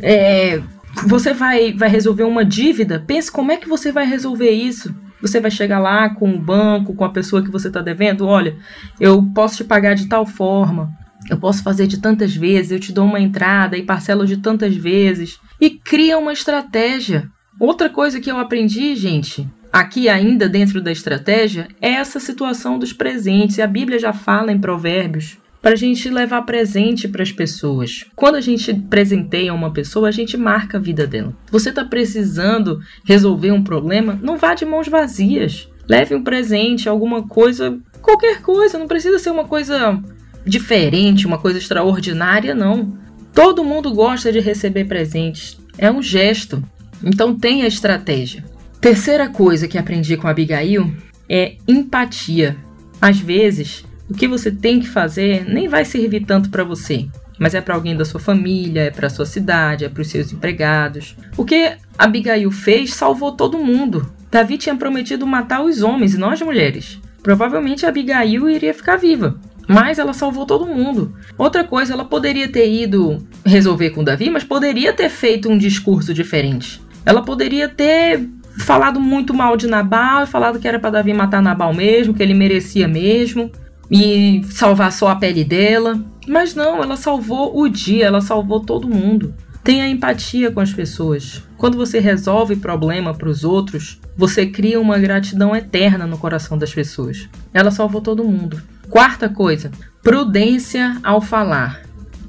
é, 0.00 0.60
você 1.04 1.32
vai, 1.32 1.72
vai 1.72 1.88
resolver 1.88 2.24
uma 2.24 2.44
dívida. 2.44 3.02
Pense 3.06 3.30
como 3.30 3.52
é 3.52 3.56
que 3.56 3.68
você 3.68 3.90
vai 3.90 4.06
resolver 4.06 4.50
isso. 4.50 4.94
Você 5.20 5.40
vai 5.40 5.50
chegar 5.50 5.78
lá 5.78 6.10
com 6.10 6.30
o 6.30 6.38
banco, 6.38 6.94
com 6.94 7.04
a 7.04 7.10
pessoa 7.10 7.42
que 7.42 7.50
você 7.50 7.68
está 7.68 7.80
devendo. 7.80 8.26
Olha, 8.26 8.56
eu 9.00 9.22
posso 9.34 9.56
te 9.56 9.64
pagar 9.64 9.94
de 9.94 10.08
tal 10.08 10.26
forma. 10.26 10.90
Eu 11.30 11.38
posso 11.38 11.62
fazer 11.62 11.86
de 11.86 12.00
tantas 12.00 12.36
vezes. 12.36 12.70
Eu 12.70 12.80
te 12.80 12.92
dou 12.92 13.06
uma 13.06 13.20
entrada 13.20 13.78
e 13.78 13.82
parcelo 13.82 14.26
de 14.26 14.36
tantas 14.36 14.76
vezes. 14.76 15.40
E 15.58 15.70
cria 15.70 16.18
uma 16.18 16.34
estratégia. 16.34 17.30
Outra 17.58 17.88
coisa 17.88 18.20
que 18.20 18.30
eu 18.30 18.38
aprendi, 18.38 18.94
gente, 18.94 19.48
aqui 19.72 20.10
ainda 20.10 20.46
dentro 20.46 20.82
da 20.82 20.92
estratégia, 20.92 21.68
é 21.80 21.92
essa 21.92 22.20
situação 22.20 22.78
dos 22.78 22.92
presentes. 22.92 23.58
A 23.58 23.66
Bíblia 23.66 23.98
já 23.98 24.12
fala 24.12 24.52
em 24.52 24.60
Provérbios 24.60 25.38
para 25.66 25.74
a 25.74 25.76
gente 25.76 26.08
levar 26.08 26.42
presente 26.42 27.08
para 27.08 27.24
as 27.24 27.32
pessoas. 27.32 28.04
Quando 28.14 28.36
a 28.36 28.40
gente 28.40 28.72
presenteia 28.72 29.52
uma 29.52 29.72
pessoa, 29.72 30.06
a 30.06 30.12
gente 30.12 30.36
marca 30.36 30.78
a 30.78 30.80
vida 30.80 31.08
dela. 31.08 31.34
Você 31.50 31.70
está 31.70 31.84
precisando 31.84 32.78
resolver 33.04 33.50
um 33.50 33.64
problema? 33.64 34.16
Não 34.22 34.36
vá 34.36 34.54
de 34.54 34.64
mãos 34.64 34.86
vazias. 34.86 35.68
Leve 35.88 36.14
um 36.14 36.22
presente, 36.22 36.88
alguma 36.88 37.26
coisa, 37.26 37.80
qualquer 38.00 38.42
coisa. 38.42 38.78
Não 38.78 38.86
precisa 38.86 39.18
ser 39.18 39.30
uma 39.30 39.44
coisa 39.44 40.00
diferente, 40.46 41.26
uma 41.26 41.36
coisa 41.36 41.58
extraordinária, 41.58 42.54
não. 42.54 42.96
Todo 43.34 43.64
mundo 43.64 43.92
gosta 43.92 44.30
de 44.30 44.38
receber 44.38 44.84
presentes. 44.84 45.58
É 45.76 45.90
um 45.90 46.00
gesto. 46.00 46.62
Então 47.02 47.34
tenha 47.34 47.66
estratégia. 47.66 48.44
Terceira 48.80 49.28
coisa 49.28 49.66
que 49.66 49.76
aprendi 49.76 50.16
com 50.16 50.28
a 50.28 50.30
Abigail 50.30 50.94
é 51.28 51.56
empatia. 51.66 52.56
Às 53.00 53.18
vezes, 53.18 53.84
o 54.08 54.14
que 54.14 54.28
você 54.28 54.50
tem 54.50 54.80
que 54.80 54.88
fazer 54.88 55.44
nem 55.48 55.68
vai 55.68 55.84
servir 55.84 56.24
tanto 56.24 56.48
para 56.50 56.64
você, 56.64 57.06
mas 57.38 57.54
é 57.54 57.60
para 57.60 57.74
alguém 57.74 57.96
da 57.96 58.04
sua 58.04 58.20
família, 58.20 58.82
é 58.82 58.90
para 58.90 59.10
sua 59.10 59.26
cidade, 59.26 59.84
é 59.84 59.88
para 59.88 60.00
os 60.00 60.08
seus 60.08 60.32
empregados. 60.32 61.16
O 61.36 61.44
que 61.44 61.72
Abigail 61.98 62.50
fez 62.50 62.94
salvou 62.94 63.32
todo 63.32 63.58
mundo. 63.58 64.10
Davi 64.30 64.58
tinha 64.58 64.76
prometido 64.76 65.26
matar 65.26 65.62
os 65.62 65.82
homens 65.82 66.14
e 66.14 66.18
não 66.18 66.30
as 66.30 66.40
mulheres. 66.40 67.00
Provavelmente 67.22 67.84
Abigail 67.84 68.48
iria 68.48 68.72
ficar 68.72 68.96
viva, 68.96 69.38
mas 69.66 69.98
ela 69.98 70.12
salvou 70.12 70.46
todo 70.46 70.66
mundo. 70.66 71.14
Outra 71.36 71.64
coisa, 71.64 71.92
ela 71.92 72.04
poderia 72.04 72.48
ter 72.48 72.70
ido 72.70 73.18
resolver 73.44 73.90
com 73.90 74.04
Davi, 74.04 74.30
mas 74.30 74.44
poderia 74.44 74.92
ter 74.92 75.08
feito 75.08 75.50
um 75.50 75.58
discurso 75.58 76.14
diferente. 76.14 76.80
Ela 77.04 77.22
poderia 77.22 77.68
ter 77.68 78.28
falado 78.58 79.00
muito 79.00 79.34
mal 79.34 79.56
de 79.56 79.66
Nabal, 79.66 80.26
falado 80.26 80.58
que 80.58 80.66
era 80.66 80.78
para 80.78 80.90
Davi 80.90 81.12
matar 81.12 81.42
Nabal 81.42 81.74
mesmo, 81.74 82.14
que 82.14 82.22
ele 82.22 82.34
merecia 82.34 82.88
mesmo 82.88 83.50
e 83.90 84.42
salvar 84.50 84.92
só 84.92 85.08
a 85.08 85.16
pele 85.16 85.44
dela. 85.44 86.00
Mas 86.26 86.54
não, 86.54 86.82
ela 86.82 86.96
salvou 86.96 87.58
o 87.58 87.68
dia, 87.68 88.06
ela 88.06 88.20
salvou 88.20 88.60
todo 88.60 88.88
mundo. 88.88 89.34
Tenha 89.62 89.88
empatia 89.88 90.50
com 90.50 90.60
as 90.60 90.72
pessoas. 90.72 91.42
Quando 91.56 91.76
você 91.76 91.98
resolve 91.98 92.56
problema 92.56 93.12
para 93.12 93.28
os 93.28 93.42
outros, 93.42 94.00
você 94.16 94.46
cria 94.46 94.80
uma 94.80 94.98
gratidão 94.98 95.56
eterna 95.56 96.06
no 96.06 96.18
coração 96.18 96.56
das 96.56 96.72
pessoas. 96.72 97.28
Ela 97.52 97.70
salvou 97.70 98.00
todo 98.00 98.24
mundo. 98.24 98.62
Quarta 98.88 99.28
coisa, 99.28 99.70
prudência 100.02 100.96
ao 101.02 101.20
falar. 101.20 101.82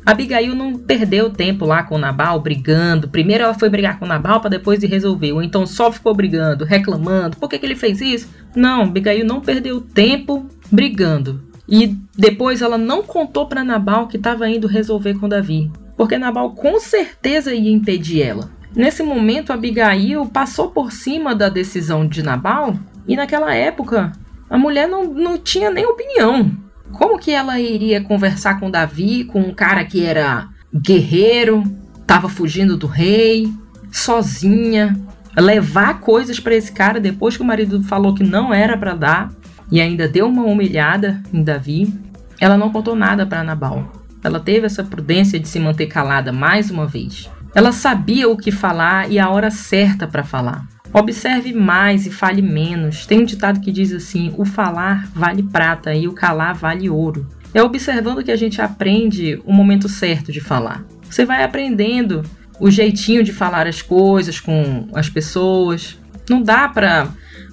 Abigail 0.07 0.55
não 0.55 0.77
perdeu 0.77 1.29
tempo 1.29 1.65
lá 1.65 1.83
com 1.83 1.97
Nabal 1.97 2.39
brigando. 2.39 3.09
Primeiro 3.09 3.43
ela 3.43 3.53
foi 3.53 3.69
brigar 3.69 3.99
com 3.99 4.05
Nabal 4.05 4.39
para 4.39 4.51
depois 4.51 4.81
ir 4.81 4.87
resolver. 4.87 5.33
Ou 5.33 5.43
então 5.43 5.67
só 5.67 5.91
ficou 5.91 6.15
brigando, 6.15 6.63
reclamando. 6.63 7.35
Por 7.35 7.49
que, 7.49 7.59
que 7.59 7.65
ele 7.65 7.75
fez 7.75 7.99
isso? 7.99 8.29
Não, 8.55 8.83
Abigail 8.83 9.25
não 9.25 9.41
perdeu 9.41 9.81
tempo 9.81 10.47
brigando. 10.71 11.43
E 11.67 11.97
depois 12.17 12.61
ela 12.61 12.77
não 12.77 13.03
contou 13.03 13.45
para 13.47 13.63
Nabal 13.63 14.07
que 14.07 14.17
estava 14.17 14.49
indo 14.49 14.67
resolver 14.67 15.15
com 15.15 15.27
Davi, 15.27 15.71
porque 15.97 16.17
Nabal 16.17 16.51
com 16.51 16.79
certeza 16.79 17.53
ia 17.53 17.71
impedir 17.71 18.21
ela. 18.21 18.49
Nesse 18.75 19.03
momento, 19.03 19.51
Abigail 19.51 20.25
passou 20.27 20.69
por 20.69 20.91
cima 20.91 21.35
da 21.35 21.49
decisão 21.49 22.07
de 22.07 22.21
Nabal 22.21 22.75
e 23.07 23.15
naquela 23.15 23.53
época 23.53 24.11
a 24.49 24.57
mulher 24.57 24.87
não, 24.87 25.03
não 25.05 25.37
tinha 25.37 25.69
nem 25.69 25.85
opinião. 25.85 26.51
Como 26.91 27.19
que 27.19 27.31
ela 27.31 27.59
iria 27.59 28.01
conversar 28.01 28.59
com 28.59 28.71
Davi, 28.71 29.25
com 29.25 29.41
um 29.41 29.53
cara 29.53 29.83
que 29.83 30.05
era 30.05 30.47
guerreiro, 30.73 31.63
estava 31.99 32.29
fugindo 32.29 32.77
do 32.77 32.87
rei, 32.87 33.51
sozinha, 33.91 34.95
levar 35.35 35.99
coisas 35.99 36.39
para 36.39 36.55
esse 36.55 36.71
cara 36.71 36.99
depois 36.99 37.35
que 37.35 37.43
o 37.43 37.45
marido 37.45 37.83
falou 37.83 38.13
que 38.13 38.23
não 38.23 38.53
era 38.53 38.77
para 38.77 38.95
dar? 38.95 39.31
E 39.71 39.81
ainda 39.81 40.07
deu 40.07 40.27
uma 40.27 40.43
humilhada 40.43 41.21
em 41.33 41.43
Davi, 41.43 41.93
ela 42.39 42.57
não 42.57 42.71
contou 42.71 42.95
nada 42.95 43.25
para 43.25 43.43
Nabal. 43.43 43.91
Ela 44.23 44.39
teve 44.39 44.65
essa 44.65 44.83
prudência 44.83 45.39
de 45.39 45.47
se 45.47 45.59
manter 45.59 45.87
calada 45.87 46.31
mais 46.31 46.69
uma 46.71 46.85
vez. 46.85 47.29
Ela 47.53 47.71
sabia 47.71 48.29
o 48.29 48.37
que 48.37 48.51
falar 48.51 49.09
e 49.09 49.19
a 49.19 49.29
hora 49.29 49.49
certa 49.49 50.07
para 50.07 50.23
falar. 50.23 50.67
Observe 50.93 51.53
mais 51.53 52.05
e 52.05 52.11
fale 52.11 52.41
menos. 52.41 53.05
Tem 53.05 53.19
um 53.19 53.25
ditado 53.25 53.59
que 53.59 53.71
diz 53.71 53.91
assim: 53.91 54.33
o 54.37 54.45
falar 54.45 55.07
vale 55.13 55.43
prata 55.43 55.93
e 55.93 56.07
o 56.07 56.13
calar 56.13 56.55
vale 56.55 56.89
ouro. 56.89 57.27
É 57.53 57.61
observando 57.61 58.23
que 58.23 58.31
a 58.31 58.35
gente 58.35 58.61
aprende 58.61 59.41
o 59.45 59.53
momento 59.53 59.89
certo 59.89 60.31
de 60.31 60.39
falar. 60.39 60.85
Você 61.09 61.25
vai 61.25 61.43
aprendendo 61.43 62.23
o 62.59 62.69
jeitinho 62.69 63.23
de 63.23 63.31
falar 63.31 63.67
as 63.67 63.81
coisas 63.81 64.39
com 64.39 64.87
as 64.93 65.09
pessoas. 65.09 65.97
Não 66.29 66.41
dá 66.41 66.67
para, 66.67 67.07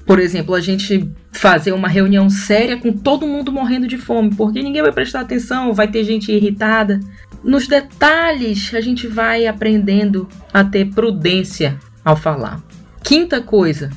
por 0.06 0.18
exemplo, 0.18 0.54
a 0.54 0.60
gente 0.60 1.10
fazer 1.32 1.72
uma 1.72 1.88
reunião 1.88 2.28
séria 2.28 2.76
com 2.76 2.92
todo 2.92 3.26
mundo 3.26 3.50
morrendo 3.50 3.86
de 3.86 3.96
fome, 3.96 4.34
porque 4.34 4.62
ninguém 4.62 4.82
vai 4.82 4.92
prestar 4.92 5.20
atenção, 5.20 5.72
vai 5.72 5.88
ter 5.88 6.04
gente 6.04 6.30
irritada. 6.30 7.00
Nos 7.42 7.66
detalhes, 7.66 8.72
a 8.74 8.80
gente 8.80 9.06
vai 9.06 9.46
aprendendo 9.46 10.28
a 10.52 10.62
ter 10.62 10.86
prudência 10.90 11.78
ao 12.04 12.16
falar. 12.16 12.62
Quinta 13.02 13.40
coisa 13.40 13.90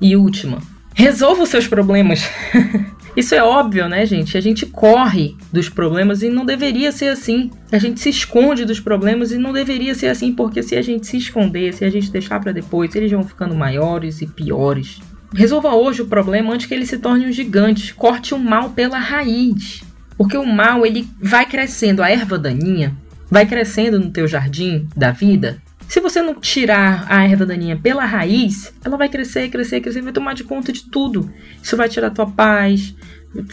e 0.00 0.16
última: 0.16 0.58
resolva 0.94 1.44
os 1.44 1.48
seus 1.48 1.68
problemas. 1.68 2.28
Isso 3.16 3.32
é 3.32 3.42
óbvio, 3.42 3.88
né, 3.88 4.04
gente? 4.04 4.36
A 4.36 4.40
gente 4.40 4.66
corre 4.66 5.36
dos 5.52 5.68
problemas 5.68 6.20
e 6.22 6.28
não 6.28 6.44
deveria 6.44 6.90
ser 6.90 7.08
assim. 7.08 7.48
A 7.70 7.78
gente 7.78 8.00
se 8.00 8.08
esconde 8.08 8.64
dos 8.64 8.80
problemas 8.80 9.30
e 9.30 9.38
não 9.38 9.52
deveria 9.52 9.94
ser 9.94 10.08
assim, 10.08 10.32
porque 10.32 10.64
se 10.64 10.74
a 10.74 10.82
gente 10.82 11.06
se 11.06 11.16
esconder, 11.16 11.72
se 11.72 11.84
a 11.84 11.90
gente 11.90 12.10
deixar 12.10 12.40
para 12.40 12.50
depois, 12.50 12.92
eles 12.96 13.12
vão 13.12 13.22
ficando 13.22 13.54
maiores 13.54 14.20
e 14.20 14.26
piores. 14.26 15.00
Resolva 15.34 15.74
hoje 15.74 16.02
o 16.02 16.06
problema 16.06 16.54
antes 16.54 16.66
que 16.66 16.74
ele 16.74 16.86
se 16.86 16.98
torne 16.98 17.26
um 17.26 17.32
gigante. 17.32 17.94
Corte 17.94 18.34
o 18.34 18.38
mal 18.38 18.70
pela 18.70 18.98
raiz. 18.98 19.82
Porque 20.16 20.36
o 20.36 20.46
mal, 20.46 20.86
ele 20.86 21.08
vai 21.20 21.44
crescendo, 21.44 22.02
a 22.02 22.10
erva 22.10 22.38
daninha 22.38 22.96
vai 23.30 23.44
crescendo 23.44 23.98
no 23.98 24.10
teu 24.10 24.28
jardim 24.28 24.86
da 24.96 25.10
vida. 25.10 25.60
Se 25.88 26.00
você 26.00 26.22
não 26.22 26.34
tirar 26.34 27.04
a 27.08 27.24
erva 27.24 27.44
daninha 27.44 27.76
pela 27.76 28.04
raiz, 28.04 28.72
ela 28.84 28.96
vai 28.96 29.08
crescer, 29.08 29.48
crescer, 29.50 29.80
crescer, 29.80 30.02
vai 30.02 30.12
tomar 30.12 30.34
de 30.34 30.44
conta 30.44 30.72
de 30.72 30.88
tudo. 30.88 31.30
Isso 31.62 31.76
vai 31.76 31.88
tirar 31.88 32.10
tua 32.10 32.26
paz, 32.26 32.94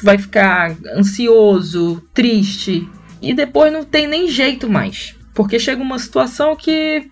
vai 0.04 0.18
ficar 0.18 0.76
ansioso, 0.96 2.02
triste 2.14 2.88
e 3.22 3.34
depois 3.34 3.74
não 3.74 3.84
tem 3.84 4.08
nem 4.08 4.28
jeito 4.28 4.70
mais. 4.70 5.16
Porque 5.34 5.60
chega 5.60 5.82
uma 5.82 5.98
situação 5.98 6.56
que 6.56 7.10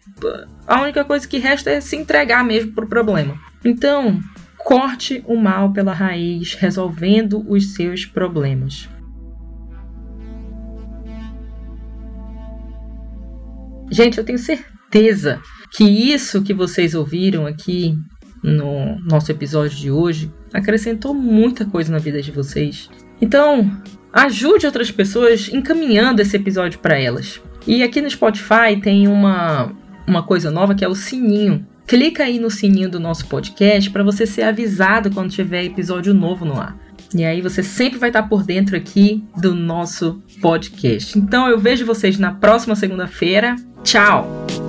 a 0.67 0.81
única 0.81 1.03
coisa 1.03 1.27
que 1.27 1.37
resta 1.37 1.71
é 1.71 1.81
se 1.81 1.95
entregar 1.95 2.43
mesmo 2.43 2.73
pro 2.73 2.87
problema. 2.87 3.35
Então, 3.63 4.19
Corte 4.63 5.23
o 5.25 5.35
mal 5.35 5.73
pela 5.73 5.93
raiz, 5.93 6.53
resolvendo 6.53 7.43
os 7.49 7.73
seus 7.73 8.05
problemas. 8.05 8.87
Gente, 13.91 14.19
eu 14.19 14.23
tenho 14.23 14.37
certeza 14.37 15.41
que 15.71 15.83
isso 15.83 16.43
que 16.43 16.53
vocês 16.53 16.93
ouviram 16.93 17.47
aqui 17.47 17.97
no 18.43 18.99
nosso 19.01 19.31
episódio 19.31 19.77
de 19.77 19.91
hoje 19.91 20.31
acrescentou 20.53 21.13
muita 21.13 21.65
coisa 21.65 21.91
na 21.91 21.97
vida 21.97 22.21
de 22.21 22.31
vocês. 22.31 22.89
Então, 23.21 23.69
ajude 24.13 24.65
outras 24.65 24.91
pessoas 24.91 25.49
encaminhando 25.51 26.21
esse 26.21 26.35
episódio 26.35 26.79
para 26.79 26.97
elas. 26.97 27.41
E 27.67 27.83
aqui 27.83 28.01
no 28.01 28.09
Spotify 28.09 28.79
tem 28.81 29.07
uma, 29.07 29.73
uma 30.07 30.23
coisa 30.23 30.49
nova 30.49 30.73
que 30.73 30.85
é 30.85 30.87
o 30.87 30.95
sininho. 30.95 31.65
Clica 31.89 32.25
aí 32.25 32.37
no 32.37 32.51
sininho 32.51 32.87
do 32.87 32.99
nosso 32.99 33.25
podcast 33.25 33.89
para 33.89 34.03
você 34.03 34.23
ser 34.23 34.43
avisado 34.43 35.09
quando 35.09 35.31
tiver 35.31 35.63
episódio 35.63 36.13
novo 36.13 36.45
no 36.45 36.61
ar. 36.61 36.77
E 37.15 37.25
aí 37.25 37.41
você 37.41 37.63
sempre 37.63 37.97
vai 37.97 38.09
estar 38.09 38.29
por 38.29 38.43
dentro 38.43 38.77
aqui 38.77 39.23
do 39.35 39.55
nosso 39.55 40.21
podcast. 40.39 41.17
Então 41.17 41.47
eu 41.47 41.57
vejo 41.57 41.87
vocês 41.87 42.19
na 42.19 42.31
próxima 42.31 42.75
segunda-feira. 42.75 43.55
Tchau! 43.83 44.68